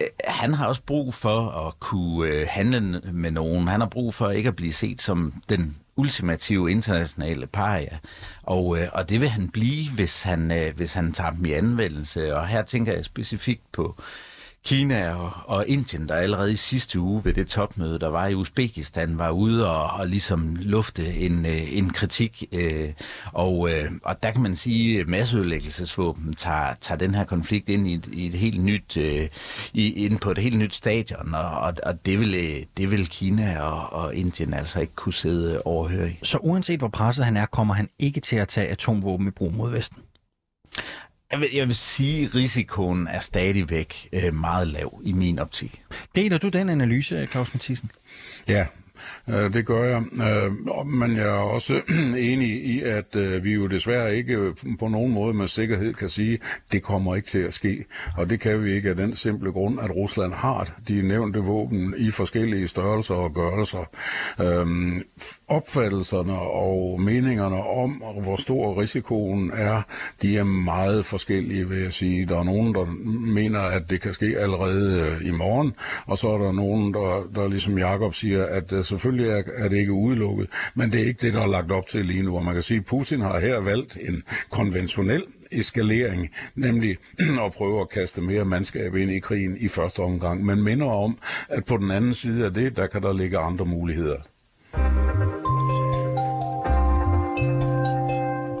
Øh, 0.00 0.08
han 0.24 0.54
har 0.54 0.66
også 0.66 0.82
brug 0.82 1.14
for 1.14 1.66
at 1.68 1.80
kunne 1.80 2.28
øh, 2.28 2.46
handle 2.50 2.80
med 3.12 3.30
nogen. 3.30 3.68
Han 3.68 3.80
har 3.80 3.88
brug 3.88 4.14
for 4.14 4.30
ikke 4.30 4.48
at 4.48 4.56
blive 4.56 4.72
set 4.72 5.00
som 5.00 5.42
den 5.48 5.76
ultimative 5.96 6.70
internationale 6.70 7.46
paria. 7.46 7.98
Og, 8.42 8.78
øh, 8.78 8.88
og 8.92 9.10
det 9.10 9.20
vil 9.20 9.28
han 9.28 9.48
blive, 9.48 9.90
hvis 9.90 10.22
han, 10.22 10.52
øh, 10.52 10.76
hvis 10.76 10.94
han 10.94 11.12
tager 11.12 11.30
dem 11.30 11.44
i 11.44 11.52
anvendelse. 11.52 12.36
Og 12.36 12.46
her 12.46 12.62
tænker 12.62 12.92
jeg 12.92 13.04
specifikt 13.04 13.72
på 13.72 13.94
øh, 13.98 14.04
Kina 14.68 15.14
og, 15.14 15.32
og 15.44 15.64
Indien, 15.68 16.08
der 16.08 16.14
allerede 16.14 16.52
i 16.52 16.56
sidste 16.56 17.00
uge 17.00 17.24
ved 17.24 17.34
det 17.34 17.46
topmøde, 17.46 17.98
der 17.98 18.08
var 18.08 18.26
i 18.26 18.34
Uzbekistan, 18.34 19.18
var 19.18 19.30
ude 19.30 19.70
og, 19.70 20.00
og 20.00 20.08
ligesom 20.08 20.56
lufte 20.60 21.14
en, 21.14 21.46
øh, 21.46 21.76
en 21.76 21.90
kritik. 21.90 22.44
Øh, 22.52 22.88
og, 23.32 23.70
øh, 23.70 23.90
og 24.04 24.22
der 24.22 24.30
kan 24.30 24.42
man 24.42 24.56
sige, 24.56 25.00
at 25.00 25.08
masseødelæggelsesvåben 25.08 26.34
tager, 26.34 26.74
tager 26.80 26.98
den 26.98 27.14
her 27.14 27.24
konflikt 27.24 27.68
ind 27.68 27.86
i 27.86 27.94
et, 27.94 28.06
i 28.06 28.26
et 28.26 28.34
helt 28.34 28.64
nyt, 28.64 28.96
øh, 28.96 29.28
i, 29.72 30.04
ind 30.04 30.18
på 30.18 30.30
et 30.30 30.38
helt 30.38 30.58
nyt 30.58 30.74
stadion, 30.74 31.34
og, 31.34 31.50
og, 31.50 31.74
og 31.86 32.06
det, 32.06 32.20
vil, 32.20 32.34
øh, 32.34 32.66
det 32.76 32.90
vil 32.90 33.08
Kina 33.08 33.60
og, 33.60 33.92
og 33.92 34.14
Indien 34.14 34.54
altså 34.54 34.80
ikke 34.80 34.94
kunne 34.94 35.14
sidde 35.14 35.62
overhøre 35.62 36.10
i. 36.10 36.18
Så 36.22 36.38
uanset 36.38 36.78
hvor 36.78 36.88
presset 36.88 37.24
han 37.24 37.36
er, 37.36 37.46
kommer 37.46 37.74
han 37.74 37.88
ikke 37.98 38.20
til 38.20 38.36
at 38.36 38.48
tage 38.48 38.68
atomvåben 38.68 39.28
i 39.28 39.30
brug 39.30 39.52
mod 39.52 39.70
Vesten? 39.70 39.98
Jeg 41.32 41.40
vil, 41.40 41.48
jeg 41.54 41.66
vil 41.66 41.76
sige, 41.76 42.24
at 42.24 42.34
risikoen 42.34 43.06
er 43.06 43.20
stadigvæk 43.20 44.08
øh, 44.12 44.34
meget 44.34 44.66
lav 44.66 45.00
i 45.04 45.12
min 45.12 45.38
optik. 45.38 45.82
Deler 46.16 46.38
du 46.38 46.48
den 46.48 46.68
analyse, 46.68 47.28
Claus 47.30 47.54
Mathisen? 47.54 47.90
Ja, 48.48 48.66
Øh, 49.28 49.52
det 49.52 49.66
gør 49.66 49.84
jeg. 49.84 50.02
Øh, 50.12 50.86
men 50.86 51.16
jeg 51.16 51.26
er 51.26 51.42
også 51.54 51.80
enig 52.30 52.48
i, 52.48 52.82
at 52.82 53.16
øh, 53.16 53.44
vi 53.44 53.54
jo 53.54 53.66
desværre 53.66 54.16
ikke 54.16 54.34
øh, 54.34 54.54
på 54.78 54.88
nogen 54.88 55.12
måde 55.12 55.34
med 55.34 55.46
sikkerhed 55.46 55.94
kan 55.94 56.08
sige, 56.08 56.38
det 56.72 56.82
kommer 56.82 57.16
ikke 57.16 57.28
til 57.28 57.38
at 57.38 57.54
ske. 57.54 57.84
Og 58.16 58.30
det 58.30 58.40
kan 58.40 58.64
vi 58.64 58.72
ikke 58.72 58.90
af 58.90 58.96
den 58.96 59.14
simple 59.14 59.52
grund, 59.52 59.80
at 59.80 59.90
Rusland 59.90 60.32
har 60.32 60.68
de 60.88 61.02
nævnte 61.02 61.38
våben 61.38 61.94
i 61.98 62.10
forskellige 62.10 62.68
størrelser 62.68 63.14
og 63.14 63.34
gørelser. 63.34 63.90
Øhm, 64.40 65.02
opfattelserne 65.48 66.38
og 66.38 67.00
meningerne 67.00 67.56
om, 67.56 67.90
hvor 68.22 68.36
stor 68.36 68.80
risikoen 68.80 69.50
er, 69.54 69.82
de 70.22 70.38
er 70.38 70.44
meget 70.44 71.04
forskellige, 71.04 71.68
vil 71.68 71.82
jeg 71.82 71.92
sige. 71.92 72.26
Der 72.26 72.38
er 72.38 72.44
nogen, 72.44 72.74
der 72.74 72.84
mener, 73.34 73.60
at 73.60 73.90
det 73.90 74.00
kan 74.00 74.12
ske 74.12 74.38
allerede 74.38 75.00
øh, 75.00 75.28
i 75.28 75.30
morgen, 75.30 75.74
og 76.06 76.18
så 76.18 76.28
er 76.28 76.38
der 76.38 76.52
nogen, 76.52 76.94
der, 76.94 77.28
der 77.34 77.48
ligesom 77.48 77.78
Jakob 77.78 78.14
siger, 78.14 78.46
at 78.46 78.72
øh, 78.72 78.84
selvfølgelig 78.88 79.28
er, 79.28 79.42
er 79.54 79.68
det 79.68 79.76
ikke 79.76 79.92
udelukket, 79.92 80.48
men 80.74 80.92
det 80.92 81.00
er 81.00 81.04
ikke 81.04 81.26
det, 81.26 81.34
der 81.34 81.40
er 81.40 81.46
lagt 81.46 81.72
op 81.72 81.86
til 81.86 82.04
lige 82.04 82.22
nu. 82.22 82.36
Og 82.36 82.44
man 82.44 82.54
kan 82.54 82.62
sige, 82.62 82.78
at 82.78 82.86
Putin 82.86 83.20
har 83.20 83.38
her 83.38 83.58
valgt 83.58 83.98
en 84.00 84.22
konventionel 84.50 85.24
eskalering, 85.52 86.30
nemlig 86.54 86.96
at 87.46 87.52
prøve 87.52 87.80
at 87.80 87.90
kaste 87.90 88.22
mere 88.22 88.44
mandskab 88.44 88.94
ind 88.94 89.10
i 89.10 89.18
krigen 89.18 89.56
i 89.60 89.68
første 89.68 90.00
omgang, 90.00 90.44
men 90.44 90.62
minder 90.62 90.86
om, 90.86 91.18
at 91.48 91.64
på 91.64 91.76
den 91.76 91.90
anden 91.90 92.14
side 92.14 92.44
af 92.44 92.54
det, 92.54 92.76
der 92.76 92.86
kan 92.86 93.02
der 93.02 93.12
ligge 93.12 93.38
andre 93.38 93.64
muligheder. 93.64 94.16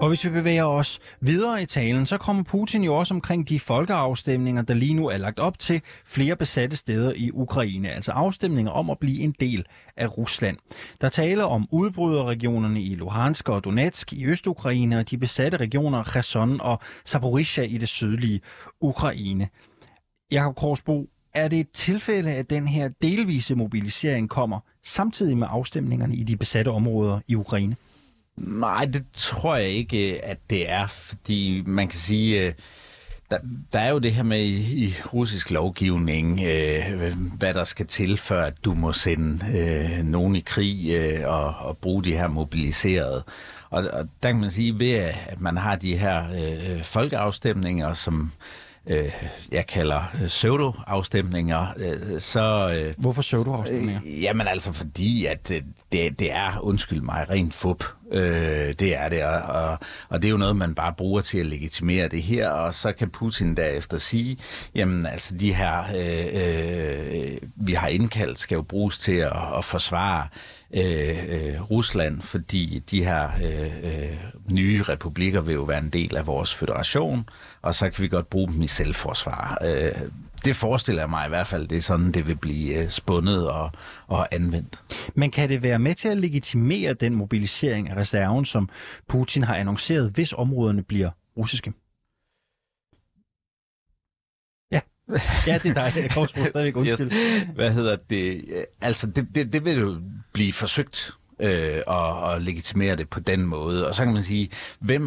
Og 0.08 0.10
hvis 0.10 0.24
vi 0.24 0.30
bevæger 0.30 0.64
os 0.64 0.98
videre 1.20 1.62
i 1.62 1.66
talen, 1.66 2.06
så 2.06 2.18
kommer 2.18 2.42
Putin 2.42 2.84
jo 2.84 2.94
også 2.94 3.14
omkring 3.14 3.48
de 3.48 3.60
folkeafstemninger, 3.60 4.62
der 4.62 4.74
lige 4.74 4.94
nu 4.94 5.06
er 5.08 5.16
lagt 5.16 5.38
op 5.38 5.58
til 5.58 5.82
flere 6.06 6.36
besatte 6.36 6.76
steder 6.76 7.12
i 7.16 7.30
Ukraine, 7.30 7.90
altså 7.90 8.12
afstemninger 8.12 8.70
om 8.70 8.90
at 8.90 8.98
blive 8.98 9.20
en 9.20 9.34
del 9.40 9.66
af 9.96 10.18
Rusland. 10.18 10.56
Der 11.00 11.08
taler 11.08 11.44
om 11.44 11.68
udbryderregionerne 11.70 12.82
i 12.82 12.94
Luhansk 12.94 13.48
og 13.48 13.64
Donetsk 13.64 14.12
i 14.12 14.24
Østukraine 14.24 14.98
og 14.98 15.10
de 15.10 15.18
besatte 15.18 15.56
regioner 15.56 16.04
Kherson 16.04 16.60
og 16.60 16.80
Zaporizhia 17.06 17.64
i 17.64 17.78
det 17.78 17.88
sydlige 17.88 18.40
Ukraine. 18.80 19.48
Jakob 20.32 20.56
Korsbo, 20.56 21.06
er 21.34 21.48
det 21.48 21.60
et 21.60 21.70
tilfælde, 21.70 22.30
at 22.30 22.50
den 22.50 22.68
her 22.68 22.88
delvise 23.02 23.54
mobilisering 23.54 24.28
kommer 24.28 24.60
samtidig 24.84 25.38
med 25.38 25.46
afstemningerne 25.50 26.16
i 26.16 26.22
de 26.22 26.36
besatte 26.36 26.68
områder 26.68 27.20
i 27.28 27.34
Ukraine? 27.34 27.76
Nej, 28.40 28.84
det 28.84 29.04
tror 29.12 29.56
jeg 29.56 29.68
ikke, 29.68 30.12
øh, 30.12 30.20
at 30.22 30.38
det 30.50 30.70
er, 30.70 30.86
fordi 30.86 31.62
man 31.66 31.88
kan 31.88 31.98
sige, 31.98 32.46
øh, 32.46 32.52
der, 33.30 33.38
der 33.72 33.80
er 33.80 33.90
jo 33.90 33.98
det 33.98 34.14
her 34.14 34.22
med 34.22 34.40
i, 34.40 34.84
i 34.84 34.94
russisk 35.12 35.50
lovgivning, 35.50 36.40
øh, 36.46 36.82
hvad 37.38 37.54
der 37.54 37.64
skal 37.64 37.86
til, 37.86 38.16
før 38.16 38.42
at 38.42 38.54
du 38.64 38.74
må 38.74 38.92
sende 38.92 39.58
øh, 39.58 40.04
nogen 40.04 40.36
i 40.36 40.40
krig 40.40 40.90
øh, 40.90 41.28
og, 41.28 41.54
og 41.58 41.78
bruge 41.78 42.04
de 42.04 42.16
her 42.16 42.28
mobiliserede. 42.28 43.24
Og, 43.70 43.84
og 43.92 44.08
der 44.22 44.30
kan 44.30 44.40
man 44.40 44.50
sige, 44.50 44.78
ved 44.78 44.92
at 44.92 45.40
man 45.40 45.56
har 45.56 45.76
de 45.76 45.96
her 45.96 46.24
øh, 46.30 46.82
folkeafstemninger, 46.84 47.94
som 47.94 48.32
øh, 48.86 49.12
jeg 49.52 49.66
kalder 49.66 50.02
øh, 50.22 50.28
pseudo-afstemninger, 50.28 51.66
øh, 51.76 52.20
så... 52.20 52.74
Øh, 52.78 52.94
Hvorfor 52.98 53.22
pseudo-afstemninger? 53.22 54.00
Øh, 54.06 54.22
jamen 54.22 54.48
altså 54.48 54.72
fordi, 54.72 55.26
at 55.26 55.50
øh, 55.54 55.62
det, 55.92 56.18
det 56.18 56.32
er, 56.32 56.58
undskyld 56.62 57.00
mig, 57.00 57.26
rent 57.30 57.54
fup. 57.54 57.84
Øh, 58.12 58.74
det 58.78 58.96
er 58.96 59.08
det, 59.08 59.24
og, 59.24 59.42
og, 59.42 59.78
og 60.08 60.22
det 60.22 60.28
er 60.28 60.30
jo 60.30 60.36
noget, 60.36 60.56
man 60.56 60.74
bare 60.74 60.92
bruger 60.92 61.20
til 61.20 61.38
at 61.38 61.46
legitimere 61.46 62.08
det 62.08 62.22
her, 62.22 62.48
og 62.48 62.74
så 62.74 62.92
kan 62.92 63.10
Putin 63.10 63.56
derefter 63.56 63.98
sige, 63.98 64.38
jamen 64.74 65.06
altså 65.06 65.34
de 65.34 65.54
her, 65.54 65.84
øh, 65.96 66.26
øh, 66.32 67.38
vi 67.56 67.72
har 67.72 67.88
indkaldt, 67.88 68.38
skal 68.38 68.56
jo 68.56 68.62
bruges 68.62 68.98
til 68.98 69.12
at, 69.16 69.32
at 69.56 69.64
forsvare 69.64 70.26
øh, 70.74 71.18
øh, 71.28 71.70
Rusland, 71.70 72.22
fordi 72.22 72.82
de 72.90 73.04
her 73.04 73.28
øh, 73.42 73.66
øh, 73.82 74.16
nye 74.52 74.82
republikker 74.82 75.40
vil 75.40 75.54
jo 75.54 75.62
være 75.62 75.78
en 75.78 75.90
del 75.90 76.16
af 76.16 76.26
vores 76.26 76.54
federation, 76.54 77.28
og 77.62 77.74
så 77.74 77.90
kan 77.90 78.02
vi 78.02 78.08
godt 78.08 78.30
bruge 78.30 78.48
dem 78.48 78.62
i 78.62 78.66
selvforsvar. 78.66 79.58
Øh, 79.64 79.92
det 80.44 80.56
forestiller 80.56 81.02
jeg 81.02 81.10
mig 81.10 81.26
i 81.26 81.28
hvert 81.28 81.46
fald, 81.46 81.68
det 81.68 81.78
er 81.78 81.82
sådan, 81.82 82.12
det 82.12 82.26
vil 82.26 82.36
blive 82.36 82.82
øh, 82.82 82.90
spundet 82.90 83.50
og, 83.50 83.70
og 84.06 84.34
anvendt. 84.34 84.82
Men 85.14 85.30
kan 85.30 85.48
det 85.48 85.62
være 85.62 85.78
med 85.78 85.94
til 85.94 86.08
at 86.08 86.20
legitimere 86.20 86.94
den 86.94 87.14
mobilisering 87.14 87.90
af 87.90 87.96
reserven, 87.96 88.44
som 88.44 88.68
Putin 89.08 89.42
har 89.42 89.54
annonceret, 89.54 90.10
hvis 90.10 90.32
områderne 90.32 90.82
bliver 90.82 91.10
russiske? 91.36 91.72
Ja, 94.72 94.80
ja 95.46 95.58
det 95.58 95.70
er 95.70 95.90
dig. 95.90 96.02
Jeg 96.02 96.10
kommer 96.10 96.26
stadigvæk 96.26 96.76
undskyld. 96.80 97.12
Yes. 97.12 97.46
Hvad 97.54 97.72
hedder 97.72 97.96
det? 98.10 98.44
Altså, 98.80 99.06
det, 99.06 99.28
det, 99.34 99.52
det 99.52 99.64
vil 99.64 99.78
jo 99.78 100.00
blive 100.32 100.52
forsøgt 100.52 101.18
øh, 101.40 101.80
og, 101.86 102.20
og 102.20 102.40
legitimere 102.40 102.96
det 102.96 103.08
på 103.08 103.20
den 103.20 103.46
måde. 103.46 103.88
Og 103.88 103.94
så 103.94 104.04
kan 104.04 104.14
man 104.14 104.22
sige, 104.22 104.48
hvem, 104.80 105.06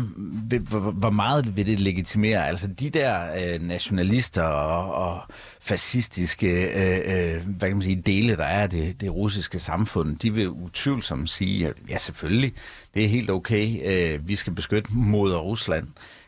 hvor, 0.70 0.80
hvor 0.80 1.10
meget 1.10 1.58
vil 1.58 1.66
det 1.66 1.80
legitimere? 1.80 2.48
Altså 2.48 2.68
de 2.68 2.90
der 2.90 3.22
øh, 3.22 3.62
nationalister 3.62 4.44
og, 4.44 4.94
og 4.94 5.22
fascistiske 5.62 6.48
øh, 6.48 7.36
øh, 7.36 7.42
hvad 7.58 7.70
kan 7.70 7.78
man 7.78 7.82
sige, 7.82 8.02
dele, 8.06 8.38
der 8.38 8.44
er 8.44 8.68
det, 8.68 9.02
det 9.02 9.14
russiske 9.14 9.60
samfund, 9.60 10.18
de 10.18 10.34
vil 10.34 10.50
utvivlsomt 10.50 11.30
sige, 11.30 11.74
ja 11.90 11.98
selvfølgelig, 11.98 12.54
det 12.94 13.04
er 13.04 13.08
helt 13.08 13.30
okay, 13.30 13.80
øh, 13.86 14.28
vi 14.30 14.36
skal 14.36 14.54
beskytte 14.54 14.90
mod 14.94 15.36
Rusland. 15.36 15.88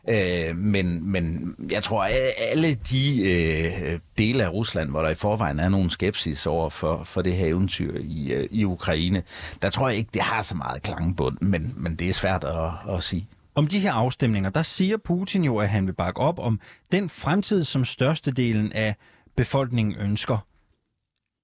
Øh, 0.10 0.56
men, 0.56 1.12
men 1.12 1.56
jeg 1.72 1.84
tror, 1.84 2.04
at 2.04 2.14
alle 2.38 2.74
de 2.74 3.24
øh, 3.24 4.00
dele 4.18 4.44
af 4.44 4.50
Rusland, 4.54 4.90
hvor 4.90 5.02
der 5.02 5.10
i 5.10 5.16
forvejen 5.16 5.60
er 5.60 5.70
nogen 5.70 5.90
skepsis 5.90 6.46
over 6.46 6.70
for, 6.70 7.04
for 7.04 7.22
det 7.22 7.34
her 7.34 7.48
eventyr 7.48 8.00
i, 8.04 8.34
øh, 8.34 8.48
i 8.52 8.66
Ukraine, 8.66 9.24
der 9.62 9.70
tror 9.70 9.90
jeg 9.90 9.98
ikke, 9.98 10.10
det 10.14 10.22
har 10.22 10.42
så 10.42 10.56
meget 10.56 10.82
klangbund, 10.82 11.38
men, 11.42 11.74
men 11.78 11.96
det 11.96 12.10
er 12.10 12.14
svært 12.14 12.44
at, 12.44 12.96
at 12.96 13.04
sige. 13.04 13.28
Om 13.56 13.68
de 13.68 13.80
her 13.80 13.94
afstemninger, 13.94 14.50
der 14.50 14.64
siger 14.64 14.98
Putin 14.98 15.44
jo, 15.44 15.58
at 15.58 15.70
han 15.70 15.88
vil 15.88 15.94
bakke 15.94 16.22
op 16.22 16.40
om 16.40 16.60
den 16.92 17.10
fremtid, 17.10 17.64
som 17.64 17.86
størstedelen 17.86 18.72
af 18.72 18.96
befolkningen 19.36 19.96
ønsker. 20.00 20.38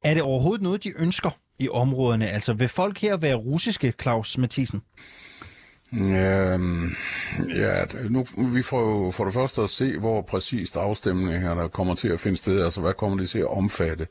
Er 0.03 0.13
det 0.13 0.23
overhovedet 0.23 0.61
noget, 0.61 0.83
de 0.83 0.93
ønsker 0.97 1.29
i 1.59 1.69
områderne? 1.69 2.29
Altså 2.29 2.53
vil 2.53 2.69
folk 2.69 2.97
her 2.97 3.17
være 3.17 3.35
russiske, 3.35 3.93
Claus 4.01 4.37
Mathisen? 4.37 4.81
Øhm, 5.93 6.91
ja, 7.55 7.85
nu, 8.09 8.25
vi 8.53 8.61
får 8.61 8.81
jo 8.81 9.11
for 9.11 9.23
det 9.25 9.33
første 9.33 9.61
at 9.61 9.69
se, 9.69 9.97
hvor 9.97 10.21
præcist 10.21 10.77
afstemningerne 10.77 11.69
kommer 11.69 11.95
til 11.95 12.07
at 12.07 12.19
finde 12.19 12.37
sted, 12.37 12.63
altså 12.63 12.81
hvad 12.81 12.93
kommer 12.93 13.17
det 13.17 13.29
til 13.29 13.39
at 13.39 13.57
omfatte. 13.57 14.07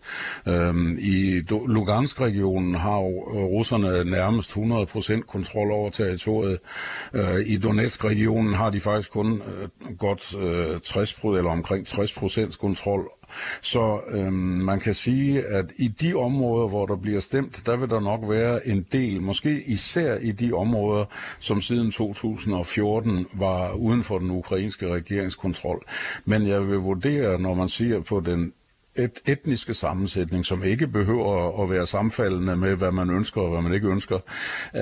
Øhm, 0.47 0.99
I 1.01 1.43
Lugansk-regionen 1.67 2.75
har 2.75 2.99
jo 2.99 3.09
øh, 3.09 3.45
russerne 3.45 4.11
nærmest 4.11 4.53
100% 4.53 5.21
kontrol 5.21 5.71
over 5.73 5.91
territoriet. 5.91 6.59
Øh, 7.13 7.41
I 7.47 7.59
Donetsk-regionen 7.59 8.55
har 8.55 8.71
de 8.71 8.81
faktisk 8.81 9.13
kun 9.13 9.43
øh, 9.43 9.97
godt 9.99 10.37
øh, 10.39 10.81
60 10.81 11.13
eller 11.13 11.51
omkring 11.51 11.87
60% 11.87 12.59
kontrol 12.59 13.11
så 13.61 14.01
øhm, 14.11 14.33
man 14.33 14.81
kan 14.81 14.95
sige, 14.95 15.47
at 15.47 15.73
i 15.77 15.89
de 15.89 16.15
områder, 16.15 16.69
hvor 16.69 16.87
der 16.87 16.97
bliver 16.97 17.21
stemt, 17.21 17.63
der 17.67 17.77
vil 17.77 17.91
der 17.91 18.01
nok 18.01 18.21
være 18.23 18.67
en 18.67 18.87
del, 18.93 19.21
måske 19.23 19.63
især 19.63 20.17
i 20.17 20.33
de 20.33 20.53
områder, 20.53 21.05
som 21.39 21.63
siden 21.63 21.91
2014 21.91 23.27
var 23.33 23.73
uden 23.73 24.03
for 24.03 24.19
den 24.19 24.31
ukrainske 24.31 24.89
regeringskontrol. 24.89 25.85
Men 26.25 26.49
jeg 26.49 26.69
vil 26.69 26.79
vurdere, 26.79 27.39
når 27.39 27.55
man 27.55 27.69
siger 27.69 28.01
på 28.01 28.21
den 28.21 28.53
et 28.99 29.21
etniske 29.27 29.75
sammensætning, 29.75 30.45
som 30.45 30.65
ikke 30.65 30.87
behøver 30.87 31.63
at 31.63 31.71
være 31.71 31.87
sammenfaldende 31.87 32.57
med, 32.57 32.77
hvad 32.77 32.93
man 32.93 33.11
ønsker 33.11 33.41
og 33.41 33.51
hvad 33.51 33.63
man 33.63 33.73
ikke 33.75 33.89
ønsker, 33.89 34.19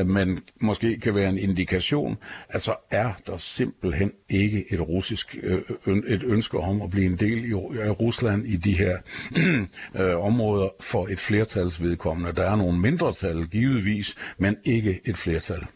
men 0.05 0.43
måske 0.61 1.01
kan 1.01 1.15
være 1.15 1.29
en 1.29 1.39
indikation, 1.39 2.17
at 2.49 2.63
så 2.63 2.75
er 2.91 3.13
der 3.27 3.37
simpelthen 3.37 4.13
ikke 4.29 4.65
et 4.73 4.81
russisk 4.81 5.37
øh, 5.43 5.63
et 6.07 6.23
ønske 6.23 6.59
om 6.59 6.83
at 6.83 6.91
blive 6.91 7.07
en 7.07 7.17
del 7.17 7.55
af 7.81 8.01
Rusland 8.01 8.47
i 8.47 8.57
de 8.57 8.73
her 8.73 8.97
øh, 10.01 10.25
områder 10.25 10.69
for 10.81 11.07
et 11.07 11.21
flertalsvedkommende. 11.21 12.33
Der 12.33 12.51
er 12.51 12.57
nogle 12.57 12.79
mindretal 12.79 13.47
givetvis, 13.47 14.17
men 14.39 14.57
ikke 14.65 15.01
et 15.05 15.17
flertal. 15.17 15.67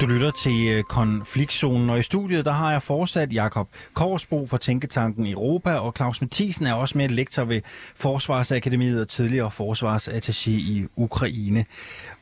Du 0.00 0.06
lytter 0.06 0.30
til 0.30 0.68
øh, 0.68 0.82
konfliktzonen, 0.82 1.90
og 1.90 1.98
i 1.98 2.02
studiet 2.02 2.44
der 2.44 2.52
har 2.52 2.72
jeg 2.72 2.82
fortsat 2.82 3.32
Jakob 3.32 3.68
Korsbro 3.94 4.46
fra 4.46 4.58
Tænketanken 4.58 5.26
Europa, 5.26 5.74
og 5.74 5.92
Claus 5.96 6.20
Mathisen 6.20 6.66
er 6.66 6.72
også 6.72 6.98
med 6.98 7.08
lektor 7.08 7.44
ved 7.44 7.60
Forsvarsakademiet 7.94 9.00
og 9.00 9.08
tidligere 9.08 9.50
forsvarsattaché 9.60 10.50
i 10.50 10.86
Ukraine. 10.96 11.64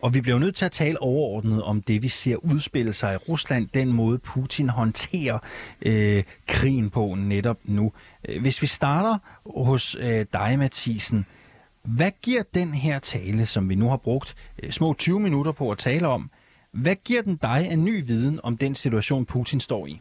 Og 0.02 0.14
vi 0.14 0.20
bliver 0.20 0.38
nødt 0.38 0.56
til 0.56 0.64
at 0.64 0.72
tale 0.72 1.02
overordnet 1.02 1.62
om 1.62 1.82
det, 1.82 2.02
vi 2.02 2.08
ser 2.08 2.36
udspille 2.36 2.92
sig 2.92 3.14
i 3.14 3.16
Rusland, 3.16 3.68
den 3.74 3.92
måde 3.92 4.18
Putin 4.18 4.68
håndterer 4.68 5.38
øh, 5.82 6.22
krigen 6.46 6.90
på 6.90 7.14
netop 7.18 7.58
nu. 7.64 7.92
Øh, 8.28 8.42
hvis 8.42 8.62
vi 8.62 8.66
starter 8.66 9.18
hos 9.64 9.96
øh, 10.00 10.26
dig, 10.32 10.58
Mathisen, 10.58 11.26
hvad 11.82 12.10
giver 12.22 12.42
den 12.54 12.74
her 12.74 12.98
tale, 12.98 13.46
som 13.46 13.68
vi 13.68 13.74
nu 13.74 13.88
har 13.88 13.96
brugt 13.96 14.34
øh, 14.62 14.70
små 14.70 14.94
20 14.94 15.20
minutter 15.20 15.52
på 15.52 15.70
at 15.70 15.78
tale 15.78 16.08
om, 16.08 16.30
hvad 16.74 16.96
giver 17.04 17.22
den 17.22 17.36
dig 17.36 17.68
af 17.70 17.78
ny 17.78 18.06
viden 18.06 18.40
om 18.42 18.56
den 18.56 18.74
situation, 18.74 19.24
Putin 19.24 19.60
står 19.60 19.86
i? 19.86 20.00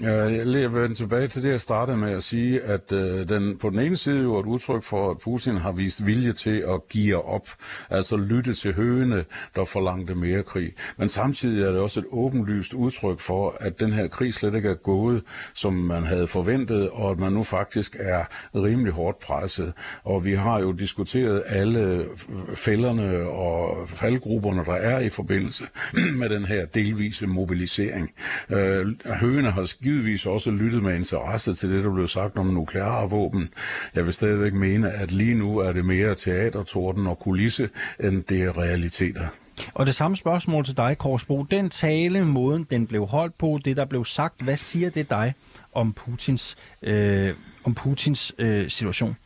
Jeg 0.00 0.46
vil 0.46 0.74
vende 0.74 0.94
tilbage 0.94 1.28
til 1.28 1.42
det, 1.42 1.50
jeg 1.50 1.60
startede 1.60 1.96
med 1.96 2.12
at 2.12 2.22
sige, 2.22 2.62
at 2.62 2.92
øh, 2.92 3.28
den 3.28 3.58
på 3.58 3.70
den 3.70 3.78
ene 3.78 3.96
side 3.96 4.22
jo 4.22 4.34
er 4.34 4.40
et 4.40 4.46
udtryk 4.46 4.82
for, 4.82 5.10
at 5.10 5.18
Putin 5.18 5.56
har 5.56 5.72
vist 5.72 6.06
vilje 6.06 6.32
til 6.32 6.64
at 6.68 6.88
give 6.88 7.24
op, 7.24 7.48
altså 7.90 8.16
lytte 8.16 8.54
til 8.54 8.74
høgene, 8.74 9.24
der 9.56 9.64
forlangte 9.64 10.14
mere 10.14 10.42
krig. 10.42 10.72
Men 10.96 11.08
samtidig 11.08 11.64
er 11.64 11.70
det 11.70 11.80
også 11.80 12.00
et 12.00 12.06
åbenlyst 12.10 12.74
udtryk 12.74 13.20
for, 13.20 13.56
at 13.60 13.80
den 13.80 13.92
her 13.92 14.08
krig 14.08 14.34
slet 14.34 14.54
ikke 14.54 14.68
er 14.68 14.74
gået, 14.74 15.22
som 15.54 15.72
man 15.72 16.04
havde 16.04 16.26
forventet, 16.26 16.90
og 16.90 17.10
at 17.10 17.18
man 17.18 17.32
nu 17.32 17.42
faktisk 17.42 17.96
er 17.98 18.24
rimelig 18.54 18.92
hårdt 18.92 19.18
presset. 19.18 19.72
Og 20.04 20.24
vi 20.24 20.34
har 20.34 20.60
jo 20.60 20.72
diskuteret 20.72 21.42
alle 21.46 22.06
fælderne 22.54 23.18
og 23.28 23.88
faldgrupperne, 23.88 24.64
der 24.64 24.72
er 24.72 25.00
i 25.00 25.08
forbindelse 25.08 25.64
med 26.20 26.28
den 26.28 26.44
her 26.44 26.66
delvise 26.66 27.26
mobilisering. 27.26 28.10
Øh, 28.50 28.86
høgene 29.20 29.50
har 29.50 29.64
givetvis 29.82 30.26
også 30.26 30.50
lyttet 30.50 30.82
med 30.82 30.94
interesse 30.94 31.54
til 31.54 31.70
det, 31.70 31.84
der 31.84 31.94
blev 31.94 32.08
sagt 32.08 32.36
om 32.36 32.46
nukleare 32.46 33.10
våben. 33.10 33.48
Jeg 33.94 34.04
vil 34.04 34.12
stadigvæk 34.12 34.54
mene, 34.54 34.90
at 34.90 35.12
lige 35.12 35.34
nu 35.34 35.58
er 35.58 35.72
det 35.72 35.84
mere 35.84 36.14
teater, 36.14 36.62
torden 36.62 37.06
og 37.06 37.18
kulisse, 37.18 37.68
end 38.00 38.24
det 38.24 38.42
er 38.42 38.58
realiteter. 38.58 39.28
Og 39.74 39.86
det 39.86 39.94
samme 39.94 40.16
spørgsmål 40.16 40.64
til 40.64 40.76
dig, 40.76 40.98
Korsbo. 40.98 41.42
Den 41.42 41.70
tale, 41.70 42.24
måden 42.24 42.66
den 42.70 42.86
blev 42.86 43.06
holdt 43.06 43.38
på, 43.38 43.60
det 43.64 43.76
der 43.76 43.84
blev 43.84 44.04
sagt, 44.04 44.42
hvad 44.42 44.56
siger 44.56 44.90
det 44.90 45.10
dig 45.10 45.34
om 45.72 45.92
Putins, 45.92 46.56
øh, 46.82 47.34
om 47.64 47.74
Putins 47.74 48.32
øh, 48.38 48.70
situation? 48.70 49.16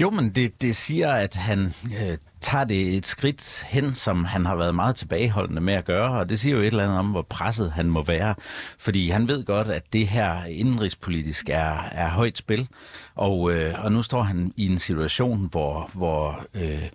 Jo, 0.00 0.10
men 0.10 0.30
det, 0.30 0.62
det 0.62 0.76
siger, 0.76 1.12
at 1.12 1.34
han 1.34 1.74
øh, 1.84 2.16
tager 2.46 2.64
det 2.64 2.96
et 2.96 3.06
skridt 3.06 3.64
hen, 3.68 3.94
som 3.94 4.24
han 4.24 4.46
har 4.46 4.56
været 4.56 4.74
meget 4.74 4.96
tilbageholdende 4.96 5.60
med 5.60 5.74
at 5.74 5.84
gøre, 5.84 6.20
og 6.20 6.28
det 6.28 6.40
siger 6.40 6.56
jo 6.56 6.62
et 6.62 6.66
eller 6.66 6.84
andet 6.84 6.98
om, 6.98 7.10
hvor 7.10 7.22
presset 7.22 7.72
han 7.72 7.90
må 7.90 8.02
være, 8.02 8.34
fordi 8.78 9.08
han 9.08 9.28
ved 9.28 9.44
godt, 9.44 9.68
at 9.68 9.92
det 9.92 10.08
her 10.08 10.44
indenrigspolitisk 10.44 11.48
er, 11.48 11.88
er 11.92 12.08
højt 12.08 12.38
spil, 12.38 12.68
og, 13.14 13.52
øh, 13.52 13.84
og 13.84 13.92
nu 13.92 14.02
står 14.02 14.22
han 14.22 14.52
i 14.56 14.66
en 14.66 14.78
situation, 14.78 15.48
hvor, 15.50 15.90
hvor 15.94 16.46
øh, 16.54 16.88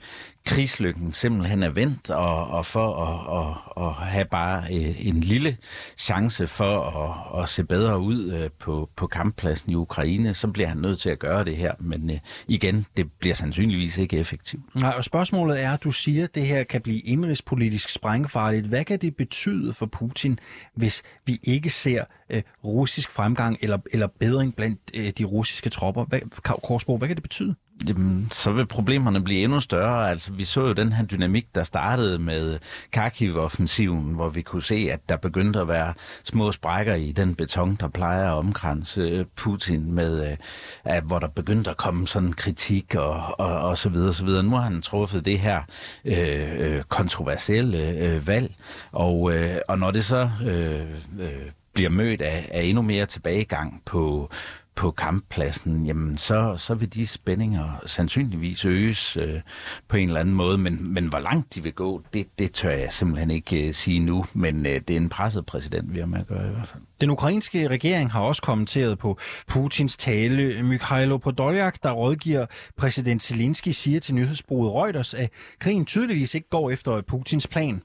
krigslykken 0.46 1.14
simpelthen 1.14 1.64
er 1.64 1.70
vendt, 1.70 2.10
og, 2.10 2.48
og 2.48 2.66
for 2.66 2.96
at, 2.96 3.38
at, 3.42 3.88
at 3.88 3.94
have 3.94 4.26
bare 4.26 4.64
øh, 4.74 5.08
en 5.08 5.20
lille 5.20 5.58
chance 5.98 6.48
for 6.48 6.80
at, 6.80 7.44
at 7.44 7.50
se 7.50 7.64
bedre 7.64 8.00
ud 8.00 8.32
øh, 8.32 8.50
på, 8.60 8.90
på 8.96 9.08
kamppladsen 9.08 9.72
i 9.72 9.76
Ukraine, 9.76 10.34
så 10.34 10.48
bliver 10.48 10.68
han 10.68 10.78
nødt 10.78 11.00
til 11.00 11.10
at 11.10 11.20
gøre 11.20 11.46
det 11.46 11.58
her. 11.58 11.74
Men 11.80 12.10
øh, 12.10 12.18
igen, 12.48 12.86
det 12.98 13.12
bliver 13.20 13.36
sandsynligvis 13.36 13.98
ikke 13.98 14.18
effektivt. 14.18 14.76
Nej, 14.76 14.94
og 14.98 15.04
spørgsmålet 15.04 15.62
er, 15.62 15.78
du 15.78 15.92
siger, 15.92 16.24
at 16.24 16.36
det 16.36 16.48
her 16.48 16.64
kan 16.64 16.82
blive 16.82 17.00
indrigspolitisk 17.00 17.90
sprængfarligt. 17.90 18.68
Hvad 18.68 18.86
kan 18.86 19.00
det 19.00 19.16
betyde 19.16 19.74
for 19.74 19.86
Putin, 19.86 20.40
hvis 20.76 21.02
vi 21.26 21.40
ikke 21.44 21.70
ser 21.70 22.04
øh, 22.30 22.42
russisk 22.64 23.12
fremgang 23.12 23.58
eller, 23.62 23.78
eller 23.92 24.08
bedring 24.20 24.56
blandt 24.56 24.80
øh, 24.94 25.10
de 25.18 25.24
russiske 25.24 25.70
tropper? 25.70 26.06
Hvad, 26.06 26.20
Korsborg, 26.42 26.98
hvad 26.98 27.08
kan 27.08 27.18
det 27.18 27.24
betyde? 27.24 27.56
Jamen, 27.88 28.28
så 28.32 28.52
vil 28.52 28.66
problemerne 28.66 29.24
blive 29.24 29.44
endnu 29.44 29.60
større. 29.60 30.10
Altså, 30.10 30.34
vi 30.34 30.44
så 30.44 30.62
jo 30.62 30.74
den 30.74 30.94
her 30.94 31.06
dynamik, 31.06 31.56
der 31.56 31.64
startede 31.64 32.20
med 32.20 32.60
Kharkiv-offensiven, 32.92 34.14
hvor 34.14 34.30
vi 34.30 34.42
kunne 34.42 34.64
se, 34.64 34.88
at 34.92 35.10
der 35.10 35.18
begyndte 35.18 35.60
at 35.60 35.68
være 35.68 35.94
små 36.24 36.52
sprækker 36.52 36.96
i 36.96 37.12
den 37.12 37.36
beton, 37.36 37.76
der 37.80 37.88
plejer 37.88 38.32
at 38.32 38.38
omkranse 38.38 39.02
øh, 39.02 39.26
Putin, 39.36 39.92
med, 39.92 40.32
øh, 40.32 40.38
at, 40.84 41.04
hvor 41.04 41.20
der 41.20 41.28
begyndte 41.28 41.70
at 41.70 41.78
komme 41.78 42.08
sådan 42.08 42.34
kritik 42.34 42.96
og, 42.96 43.40
og, 43.40 43.62
og 43.62 43.78
så 43.78 43.90
videre, 43.90 44.14
så 44.14 44.26
videre. 44.26 44.44
Nu 44.44 44.50
har 44.50 44.62
han 44.62 44.82
truffet 44.82 45.26
det 45.26 45.40
her 45.40 45.62
øh, 46.06 46.76
øh 46.76 46.82
kontroversielle 46.84 47.90
øh, 47.90 48.28
valg, 48.28 48.56
og, 48.92 49.34
øh, 49.36 49.56
og 49.68 49.80
når 49.80 49.92
det 49.92 50.06
så 50.06 50.30
øh, 50.46 50.82
øh, 51.20 51.52
bliver 51.74 51.90
mødt 51.90 52.22
af, 52.22 52.50
af 52.52 52.64
endnu 52.64 52.82
mere 52.82 53.06
tilbagegang 53.06 53.82
på, 53.86 54.30
på 54.76 54.92
kamppladsen, 54.92 55.86
jamen 55.86 56.18
så, 56.18 56.56
så 56.58 56.76
vil 56.76 56.94
de 56.94 57.08
spændinger 57.08 57.82
sandsynligvis 57.86 58.66
øges 58.66 59.18
øh, 59.18 59.42
på 59.88 59.98
en 59.98 60.08
eller 60.08 60.20
anden 60.20 60.36
måde, 60.36 60.58
men, 60.58 60.94
men 60.94 61.08
hvor 61.08 61.20
langt 61.20 61.56
de 61.56 61.64
vil 61.64 61.74
gå, 61.74 62.02
det, 62.14 62.28
det 62.40 62.52
tør 62.52 62.70
jeg 62.70 62.92
simpelthen 62.92 63.32
ikke 63.32 63.68
øh, 63.68 63.74
sige 63.74 64.00
nu, 64.00 64.26
men 64.34 64.66
øh, 64.66 64.72
det 64.72 64.90
er 64.90 64.98
en 64.98 65.10
presset 65.10 65.46
præsident, 65.46 65.94
vi 65.94 66.00
har 66.00 66.06
med 66.06 66.20
at 66.20 66.28
gøre 66.28 66.48
i 66.48 66.52
hvert 66.52 66.68
fald. 66.68 66.84
Den 67.02 67.10
ukrainske 67.10 67.68
regering 67.68 68.12
har 68.12 68.22
også 68.22 68.42
kommenteret 68.42 68.98
på 68.98 69.18
Putins 69.48 69.98
tale. 69.98 70.64
Mykhailo 70.64 71.18
Podolyak, 71.18 71.84
der 71.84 71.92
rådgiver 71.92 72.46
præsident 72.78 73.24
Zelensky, 73.24 73.70
siger 73.70 74.00
til 74.00 74.16
nyhedsbruget 74.16 74.72
Reuters, 74.72 75.14
at 75.14 75.30
krigen 75.60 75.86
tydeligvis 75.86 76.36
ikke 76.36 76.50
går 76.50 76.72
efter 76.72 77.02
Putins 77.02 77.48
plan. 77.48 77.82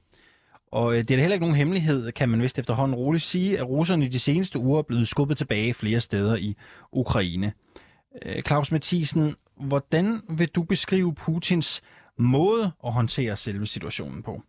Og 0.73 0.93
øh, 0.93 0.99
det 0.99 1.11
er 1.11 1.17
da 1.17 1.21
heller 1.21 1.35
ikke 1.35 1.45
nogen 1.45 1.57
hemmelighed, 1.57 2.13
kan 2.13 2.29
man 2.29 2.43
vist 2.43 2.59
efterhånden 2.59 2.95
roligt 2.95 3.25
sige, 3.25 3.59
at 3.59 3.69
russerne 3.69 4.09
de 4.09 4.19
seneste 4.19 4.59
uger 4.59 4.79
er 4.79 4.83
blevet 4.83 5.09
skubbet 5.09 5.39
tilbage 5.39 5.75
flere 5.75 6.01
steder 6.01 6.37
i 6.37 6.55
Ukraine. 6.93 7.53
Øh, 8.23 8.43
Claus 8.43 8.73
Mathisen, 8.73 9.35
hvordan 9.61 10.21
vil 10.31 10.49
du 10.49 10.63
beskrive 10.63 11.15
Putins 11.15 11.83
måde 12.19 12.73
at 12.87 12.93
håndtere 12.93 13.37
selve 13.37 13.67
situationen 13.67 14.23
på? 14.23 14.43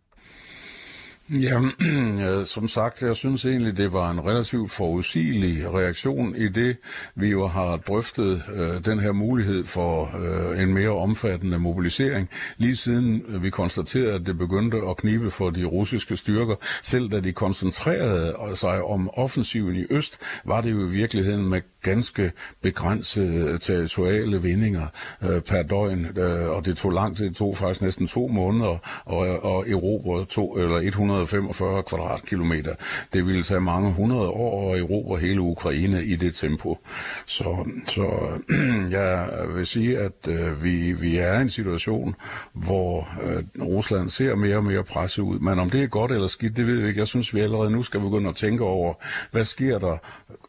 Ja, 1.40 2.44
som 2.44 2.68
sagt, 2.68 3.02
jeg 3.02 3.16
synes 3.16 3.44
egentlig, 3.44 3.76
det 3.76 3.92
var 3.92 4.10
en 4.10 4.24
relativt 4.24 4.70
forudsigelig 4.70 5.74
reaktion 5.74 6.36
i 6.36 6.48
det, 6.48 6.76
vi 7.14 7.28
jo 7.28 7.46
har 7.46 7.76
drøftet 7.76 8.42
øh, 8.54 8.84
den 8.84 9.00
her 9.00 9.12
mulighed 9.12 9.64
for 9.64 10.10
øh, 10.18 10.62
en 10.62 10.74
mere 10.74 10.90
omfattende 10.90 11.58
mobilisering, 11.58 12.28
lige 12.56 12.76
siden 12.76 13.22
øh, 13.28 13.42
vi 13.42 13.50
konstaterede, 13.50 14.12
at 14.12 14.26
det 14.26 14.38
begyndte 14.38 14.76
at 14.88 14.96
knibe 14.96 15.30
for 15.30 15.50
de 15.50 15.64
russiske 15.64 16.16
styrker. 16.16 16.54
Selv 16.82 17.10
da 17.10 17.20
de 17.20 17.32
koncentrerede 17.32 18.34
sig 18.54 18.82
om 18.82 19.10
offensiven 19.12 19.76
i 19.76 19.84
øst, 19.90 20.20
var 20.44 20.60
det 20.60 20.70
jo 20.70 20.80
i 20.80 20.90
virkeligheden 20.90 21.48
med 21.48 21.60
ganske 21.82 22.32
begrænsede 22.62 23.34
øh, 23.34 23.60
territoriale 23.60 24.42
vindinger 24.42 24.86
øh, 25.22 25.42
per 25.42 25.62
døgn, 25.62 26.18
øh, 26.18 26.48
og 26.48 26.66
det 26.66 26.76
tog 26.76 26.92
lang 26.92 27.16
tid, 27.16 27.28
det 27.28 27.36
tog 27.36 27.56
faktisk 27.56 27.82
næsten 27.82 28.06
to 28.06 28.28
måneder, 28.28 28.78
og, 29.04 29.44
og 29.44 29.70
Europa 29.70 30.24
tog, 30.24 30.60
eller 30.60 30.76
100 30.76 31.17
245 31.26 31.82
kvadratkilometer. 31.82 32.74
Det 33.12 33.26
ville 33.26 33.42
tage 33.42 33.60
mange 33.60 33.92
hundrede 33.92 34.28
år 34.28 34.74
at 34.74 34.80
erobre 34.80 35.18
hele 35.18 35.40
Ukraine 35.40 36.04
i 36.04 36.16
det 36.16 36.34
tempo. 36.34 36.78
Så, 37.26 37.70
så 37.86 38.06
jeg 38.98 39.28
vil 39.54 39.66
sige, 39.66 39.98
at 39.98 40.28
øh, 40.28 40.64
vi, 40.64 40.92
vi 40.92 41.16
er 41.16 41.38
i 41.38 41.42
en 41.42 41.48
situation, 41.48 42.14
hvor 42.52 43.08
øh, 43.22 43.64
Rusland 43.64 44.08
ser 44.08 44.34
mere 44.34 44.56
og 44.56 44.64
mere 44.64 44.84
presse 44.84 45.22
ud. 45.22 45.38
Men 45.38 45.58
om 45.58 45.70
det 45.70 45.82
er 45.82 45.86
godt 45.86 46.12
eller 46.12 46.26
skidt, 46.26 46.56
det 46.56 46.66
ved 46.66 46.78
jeg 46.78 46.88
ikke. 46.88 47.00
Jeg 47.00 47.08
synes, 47.08 47.34
vi 47.34 47.40
allerede 47.40 47.70
nu 47.70 47.82
skal 47.82 48.00
begynde 48.00 48.28
at 48.28 48.36
tænke 48.36 48.64
over, 48.64 48.94
hvad 49.30 49.44
sker 49.44 49.78
der, 49.78 49.96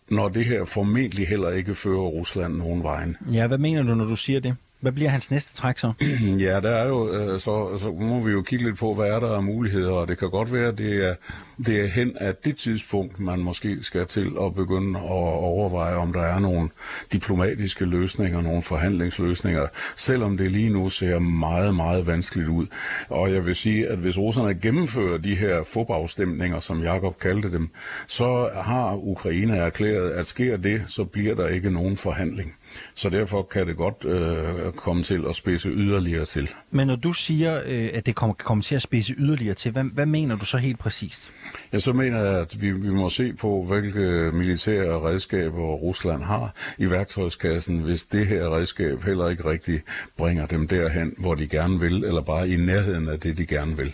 når 0.09 0.29
det 0.29 0.45
her 0.45 0.65
formentlig 0.65 1.27
heller 1.27 1.49
ikke 1.49 1.75
fører 1.75 1.99
Rusland 1.99 2.55
nogen 2.55 2.83
vejen. 2.83 3.17
Ja, 3.31 3.47
hvad 3.47 3.57
mener 3.57 3.83
du, 3.83 3.95
når 3.95 4.05
du 4.05 4.15
siger 4.15 4.39
det? 4.39 4.55
Hvad 4.81 4.91
bliver 4.91 5.09
hans 5.09 5.31
næste 5.31 5.55
træk 5.55 5.77
så? 5.77 5.93
Ja, 6.45 6.59
der 6.59 6.69
er 6.69 6.87
jo, 6.87 7.13
øh, 7.13 7.39
så, 7.39 7.77
så 7.77 7.91
må 7.99 8.19
vi 8.19 8.31
jo 8.31 8.41
kigge 8.41 8.65
lidt 8.65 8.77
på, 8.77 8.93
hvad 8.93 9.05
er 9.05 9.19
der 9.19 9.35
af 9.35 9.43
muligheder, 9.43 9.91
og 9.91 10.07
det 10.07 10.17
kan 10.17 10.29
godt 10.29 10.53
være, 10.53 10.71
det 10.71 11.05
er, 11.05 11.15
det 11.57 11.81
er 11.83 11.87
hen 11.87 12.11
at 12.15 12.45
det 12.45 12.57
tidspunkt, 12.57 13.19
man 13.19 13.39
måske 13.39 13.83
skal 13.83 14.05
til 14.05 14.31
at 14.41 14.55
begynde 14.55 14.99
at 14.99 15.05
overveje, 15.05 15.95
om 15.95 16.13
der 16.13 16.21
er 16.21 16.39
nogle 16.39 16.69
diplomatiske 17.13 17.85
løsninger, 17.85 18.41
nogle 18.41 18.61
forhandlingsløsninger, 18.61 19.67
selvom 19.95 20.37
det 20.37 20.51
lige 20.51 20.69
nu 20.69 20.89
ser 20.89 21.19
meget, 21.19 21.75
meget 21.75 22.07
vanskeligt 22.07 22.49
ud. 22.49 22.67
Og 23.09 23.33
jeg 23.33 23.45
vil 23.45 23.55
sige, 23.55 23.87
at 23.87 23.99
hvis 23.99 24.17
russerne 24.17 24.53
gennemfører 24.53 25.17
de 25.17 25.35
her 25.35 25.63
fodafstemninger, 25.63 26.59
som 26.59 26.83
Jakob 26.83 27.19
kaldte 27.19 27.51
dem, 27.51 27.69
så 28.07 28.49
har 28.63 28.95
Ukraine 28.95 29.57
erklæret, 29.57 30.09
at 30.09 30.25
sker 30.25 30.57
det, 30.57 30.81
så 30.87 31.03
bliver 31.03 31.35
der 31.35 31.47
ikke 31.47 31.71
nogen 31.71 31.97
forhandling. 31.97 32.55
Så 32.95 33.09
derfor 33.09 33.41
kan 33.41 33.67
det 33.67 33.77
godt 33.77 34.05
øh, 34.05 34.73
komme 34.73 35.03
til 35.03 35.25
at 35.29 35.35
spidse 35.35 35.69
yderligere 35.69 36.25
til. 36.25 36.49
Men 36.71 36.87
når 36.87 36.95
du 36.95 37.13
siger, 37.13 37.61
øh, 37.65 37.89
at 37.93 38.05
det 38.05 38.15
kommer, 38.15 38.33
kan 38.33 38.45
komme 38.45 38.63
til 38.63 38.75
at 38.75 38.81
spidse 38.81 39.13
yderligere 39.17 39.53
til, 39.53 39.71
hvad, 39.71 39.83
hvad 39.83 40.05
mener 40.05 40.35
du 40.35 40.45
så 40.45 40.57
helt 40.57 40.79
præcist? 40.79 41.31
Ja, 41.73 41.79
så 41.79 41.93
mener 41.93 42.19
jeg, 42.19 42.39
at 42.39 42.61
vi, 42.61 42.71
vi 42.71 42.89
må 42.89 43.09
se 43.09 43.33
på, 43.33 43.63
hvilke 43.63 44.31
militære 44.37 45.01
redskaber 45.01 45.73
Rusland 45.73 46.23
har 46.23 46.53
i 46.77 46.89
værktøjskassen, 46.89 47.79
hvis 47.79 48.03
det 48.03 48.27
her 48.27 48.55
redskab 48.55 49.03
heller 49.03 49.29
ikke 49.29 49.49
rigtig 49.49 49.81
bringer 50.17 50.45
dem 50.45 50.67
derhen, 50.67 51.13
hvor 51.17 51.35
de 51.35 51.47
gerne 51.47 51.79
vil, 51.79 52.03
eller 52.03 52.21
bare 52.21 52.49
i 52.49 52.55
nærheden 52.55 53.09
af 53.09 53.19
det, 53.19 53.37
de 53.37 53.45
gerne 53.45 53.77
vil. 53.77 53.93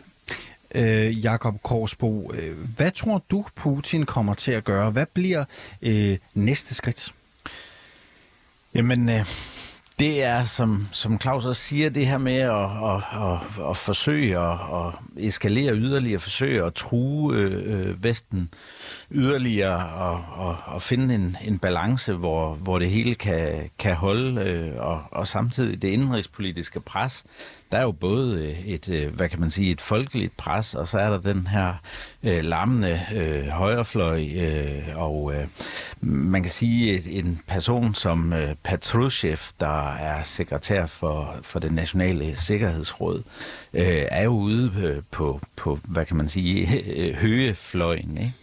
Øh, 0.76 1.26
Jakob 1.26 1.56
Korsbo, 1.64 2.32
øh, 2.34 2.58
hvad 2.76 2.92
tror 2.92 3.24
du, 3.32 3.46
Putin 3.56 4.06
kommer 4.06 4.34
til 4.34 4.52
at 4.52 4.64
gøre? 4.64 4.92
Hvad 4.92 5.06
bliver 5.14 5.46
øh, 5.82 6.18
næste 6.34 6.76
skridt? 6.76 7.14
Jamen, 8.76 9.10
øh, 9.10 9.26
det 10.00 10.24
er, 10.24 10.44
som, 10.44 10.88
som 10.92 11.22
Claus 11.22 11.46
også 11.46 11.62
siger, 11.62 11.90
det 11.90 12.08
her 12.08 12.18
med 12.18 12.40
at, 12.40 12.64
at, 12.64 13.02
at, 13.32 13.70
at 13.70 13.78
forsøge 13.78 14.40
at, 14.40 14.52
at 14.54 14.94
eskalere 15.18 15.76
yderligere, 15.76 16.20
forsøge 16.20 16.64
at 16.64 16.74
true 16.74 17.36
øh, 17.36 17.88
øh 17.88 18.04
Vesten 18.04 18.50
yderligere 19.12 19.90
og, 19.94 20.26
og, 20.34 20.58
og 20.66 20.82
finde 20.82 21.16
en, 21.16 21.38
en 21.42 21.60
balance, 21.60 22.14
hvor, 22.14 22.56
hvor 22.56 22.80
det 22.80 22.90
hele 22.90 23.16
kan, 23.16 23.70
kan 23.80 23.96
holde, 23.96 24.42
øh, 24.42 24.72
og, 24.78 25.04
og 25.12 25.28
samtidig 25.28 25.82
det 25.82 25.88
indenrigspolitiske 25.88 26.80
pres, 26.80 27.26
der 27.72 27.78
er 27.78 27.82
jo 27.82 27.92
både 27.92 28.44
øh, 28.44 28.68
et, 28.68 28.90
øh, 28.90 29.16
hvad 29.16 29.30
kan 29.30 29.40
man 29.40 29.50
sige, 29.50 29.72
et 29.72 29.82
folkeligt 29.82 30.38
pres, 30.38 30.76
og 30.76 30.88
så 30.88 31.00
er 31.00 31.10
der 31.10 31.18
den 31.18 31.48
her 31.48 31.74
øh, 32.24 32.44
lammende 32.44 33.02
øh, 33.16 33.48
højrefløj, 33.48 34.28
øh, 34.36 34.84
og 34.96 35.34
øh, 35.36 35.48
man 36.02 36.42
kan 36.42 36.52
sige, 36.52 36.94
et, 36.94 37.20
en 37.20 37.42
person 37.48 37.96
som 37.96 38.34
øh, 38.34 38.56
Patrushev, 38.64 39.38
der 39.60 39.85
er 39.88 40.24
sekretær 40.24 40.86
for, 40.86 41.36
for 41.42 41.60
det 41.60 41.72
nationale 41.72 42.36
sikkerhedsråd, 42.36 43.24
øh, 43.74 44.04
er 44.12 44.24
jo 44.24 44.32
ude 44.32 44.72
øh, 44.84 45.04
på, 45.12 45.42
på, 45.56 45.80
hvad 45.84 46.06
kan 46.06 46.18
man 46.18 46.28
sige, 46.28 46.68
højefløjen. 47.22 48.18
ikke? 48.18 48.34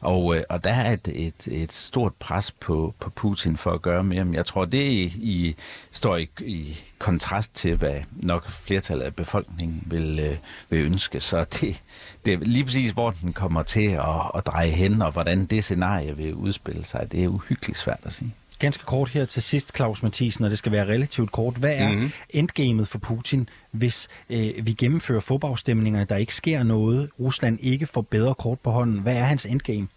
Og, 0.00 0.36
øh, 0.36 0.42
og 0.50 0.64
der 0.64 0.70
er 0.70 0.92
et, 0.92 1.08
et, 1.14 1.48
et 1.62 1.72
stort 1.72 2.12
pres 2.18 2.50
på, 2.50 2.94
på 3.00 3.10
Putin 3.10 3.56
for 3.56 3.70
at 3.70 3.82
gøre 3.82 4.04
mere. 4.04 4.24
Men 4.24 4.34
jeg 4.34 4.46
tror, 4.46 4.64
det 4.64 4.82
i, 4.82 5.02
i, 5.04 5.56
står 5.92 6.16
i, 6.16 6.28
i 6.40 6.78
kontrast 6.98 7.54
til, 7.54 7.76
hvad 7.76 8.00
nok 8.12 8.50
flertallet 8.50 9.04
af 9.04 9.14
befolkningen 9.14 9.82
vil, 9.86 10.20
øh, 10.20 10.36
vil 10.70 10.84
ønske. 10.84 11.20
Så 11.20 11.44
det, 11.60 11.82
det 12.24 12.32
er 12.32 12.38
lige 12.38 12.64
præcis, 12.64 12.90
hvor 12.90 13.10
den 13.10 13.32
kommer 13.32 13.62
til 13.62 13.86
at, 13.86 14.30
at 14.34 14.46
dreje 14.46 14.70
hen, 14.70 15.02
og 15.02 15.12
hvordan 15.12 15.44
det 15.44 15.64
scenarie 15.64 16.16
vil 16.16 16.34
udspille 16.34 16.84
sig, 16.84 17.12
det 17.12 17.24
er 17.24 17.28
uhyggeligt 17.28 17.78
svært 17.78 18.00
at 18.02 18.12
sige. 18.12 18.34
Ganske 18.62 18.84
kort 18.84 19.08
her 19.08 19.24
til 19.24 19.42
sidst, 19.42 19.76
Claus 19.76 20.02
Mathisen, 20.02 20.44
og 20.44 20.50
det 20.50 20.58
skal 20.58 20.72
være 20.72 20.86
relativt 20.86 21.32
kort. 21.32 21.56
Hvad 21.56 21.74
er 21.76 21.92
mm-hmm. 21.92 22.10
endgamet 22.30 22.88
for 22.88 22.98
Putin, 22.98 23.48
hvis 23.70 24.08
øh, 24.30 24.66
vi 24.66 24.72
gennemfører 24.72 25.20
fodboldstemninger, 25.20 26.04
der 26.04 26.16
ikke 26.16 26.34
sker 26.34 26.62
noget, 26.62 27.10
Rusland 27.20 27.58
ikke 27.60 27.86
får 27.86 28.00
bedre 28.00 28.34
kort 28.34 28.60
på 28.60 28.70
hånden? 28.70 28.98
Hvad 29.00 29.16
er 29.16 29.22
hans 29.22 29.46
endgame? 29.46 29.88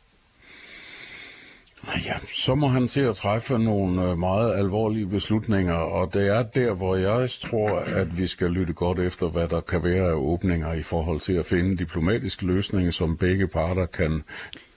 Ja, 2.06 2.14
så 2.46 2.56
må 2.56 2.68
han 2.68 2.88
til 2.88 3.02
at 3.02 3.16
træffe 3.16 3.58
nogle 3.58 4.02
øh, 4.04 4.18
meget 4.18 4.56
alvorlige 4.58 5.08
beslutninger, 5.08 5.74
og 5.74 6.14
det 6.14 6.28
er 6.28 6.44
der, 6.44 6.74
hvor 6.74 6.96
jeg 6.96 7.30
tror, 7.30 7.80
at 7.80 8.18
vi 8.18 8.28
skal 8.28 8.52
lytte 8.52 8.74
godt 8.74 9.00
efter, 9.00 9.30
hvad 9.30 9.48
der 9.48 9.62
kan 9.62 9.84
være 9.84 10.08
af 10.08 10.14
åbninger 10.14 10.74
i 10.74 10.84
forhold 10.84 11.20
til 11.20 11.34
at 11.34 11.46
finde 11.46 11.78
diplomatiske 11.78 12.46
løsninger, 12.46 12.92
som 12.92 13.18
begge 13.18 13.48
parter 13.48 13.86
kan 13.86 14.24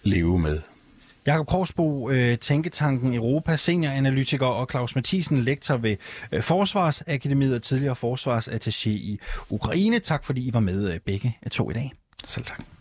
leve 0.03 0.39
med. 0.39 0.61
Jakob 1.29 1.47
Korsbo, 1.47 2.11
øh, 2.11 2.39
Tænketanken 2.39 3.15
Europa, 3.15 3.57
senioranalytiker 3.57 4.47
og 4.47 4.67
Claus 4.71 4.95
Mathisen, 4.95 5.39
lektor 5.39 5.77
ved 5.77 5.97
øh, 6.33 6.43
Forsvarsakademiet 6.43 7.55
og 7.55 7.63
tidligere 7.63 7.97
forsvarsattaché 8.05 8.89
i 8.89 9.19
Ukraine. 9.51 9.99
Tak 9.99 10.25
fordi 10.25 10.49
I 10.49 10.55
var 10.55 10.61
med 10.61 10.93
øh, 10.93 11.01
begge 11.01 11.37
to 11.51 11.71
i 11.71 11.73
dag. 11.73 11.93
Selv 12.25 12.45
tak. 12.45 12.78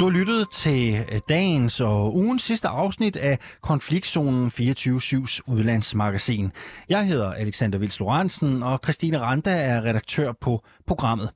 Du 0.00 0.04
har 0.04 0.10
lyttet 0.10 0.50
til 0.50 0.94
øh, 1.12 1.20
dagens 1.28 1.80
og 1.80 2.16
ugens 2.16 2.42
sidste 2.42 2.68
afsnit 2.68 3.16
af 3.16 3.38
Konfliktzonen 3.60 4.48
24-7's 4.48 5.40
udlandsmagasin. 5.46 6.52
Jeg 6.88 7.06
hedder 7.06 7.32
Alexander 7.32 7.78
Vils 7.78 8.00
Lorentzen, 8.00 8.62
og 8.62 8.80
Christine 8.84 9.20
Randa 9.20 9.50
er 9.50 9.84
redaktør 9.84 10.32
på 10.32 10.64
programmet. 10.86 11.30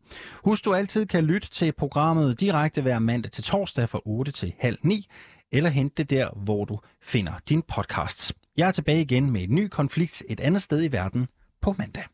Husk, 0.45 0.65
du 0.65 0.75
altid 0.75 1.07
kan 1.07 1.25
lytte 1.25 1.49
til 1.49 1.73
programmet 1.73 2.41
direkte 2.41 2.83
hver 2.83 2.99
mandag 2.99 3.33
til 3.33 3.45
torsdag 3.45 3.89
fra 3.89 4.01
8 4.05 4.33
til 4.33 4.55
halv 4.59 4.79
9, 4.83 5.07
eller 5.53 5.71
hente 5.71 5.95
det 6.03 6.11
der, 6.11 6.29
hvor 6.37 6.65
du 6.65 6.79
finder 7.03 7.33
din 7.49 7.63
podcasts. 7.63 8.33
Jeg 8.57 8.69
er 8.69 8.73
tilbage 8.73 9.01
igen 9.01 9.31
med 9.31 9.43
en 9.43 9.55
ny 9.55 9.69
konflikt 9.69 10.23
et 10.29 10.41
andet 10.41 10.63
sted 10.63 10.85
i 10.85 10.93
verden 10.93 11.27
på 11.63 11.75
mandag. 11.79 12.05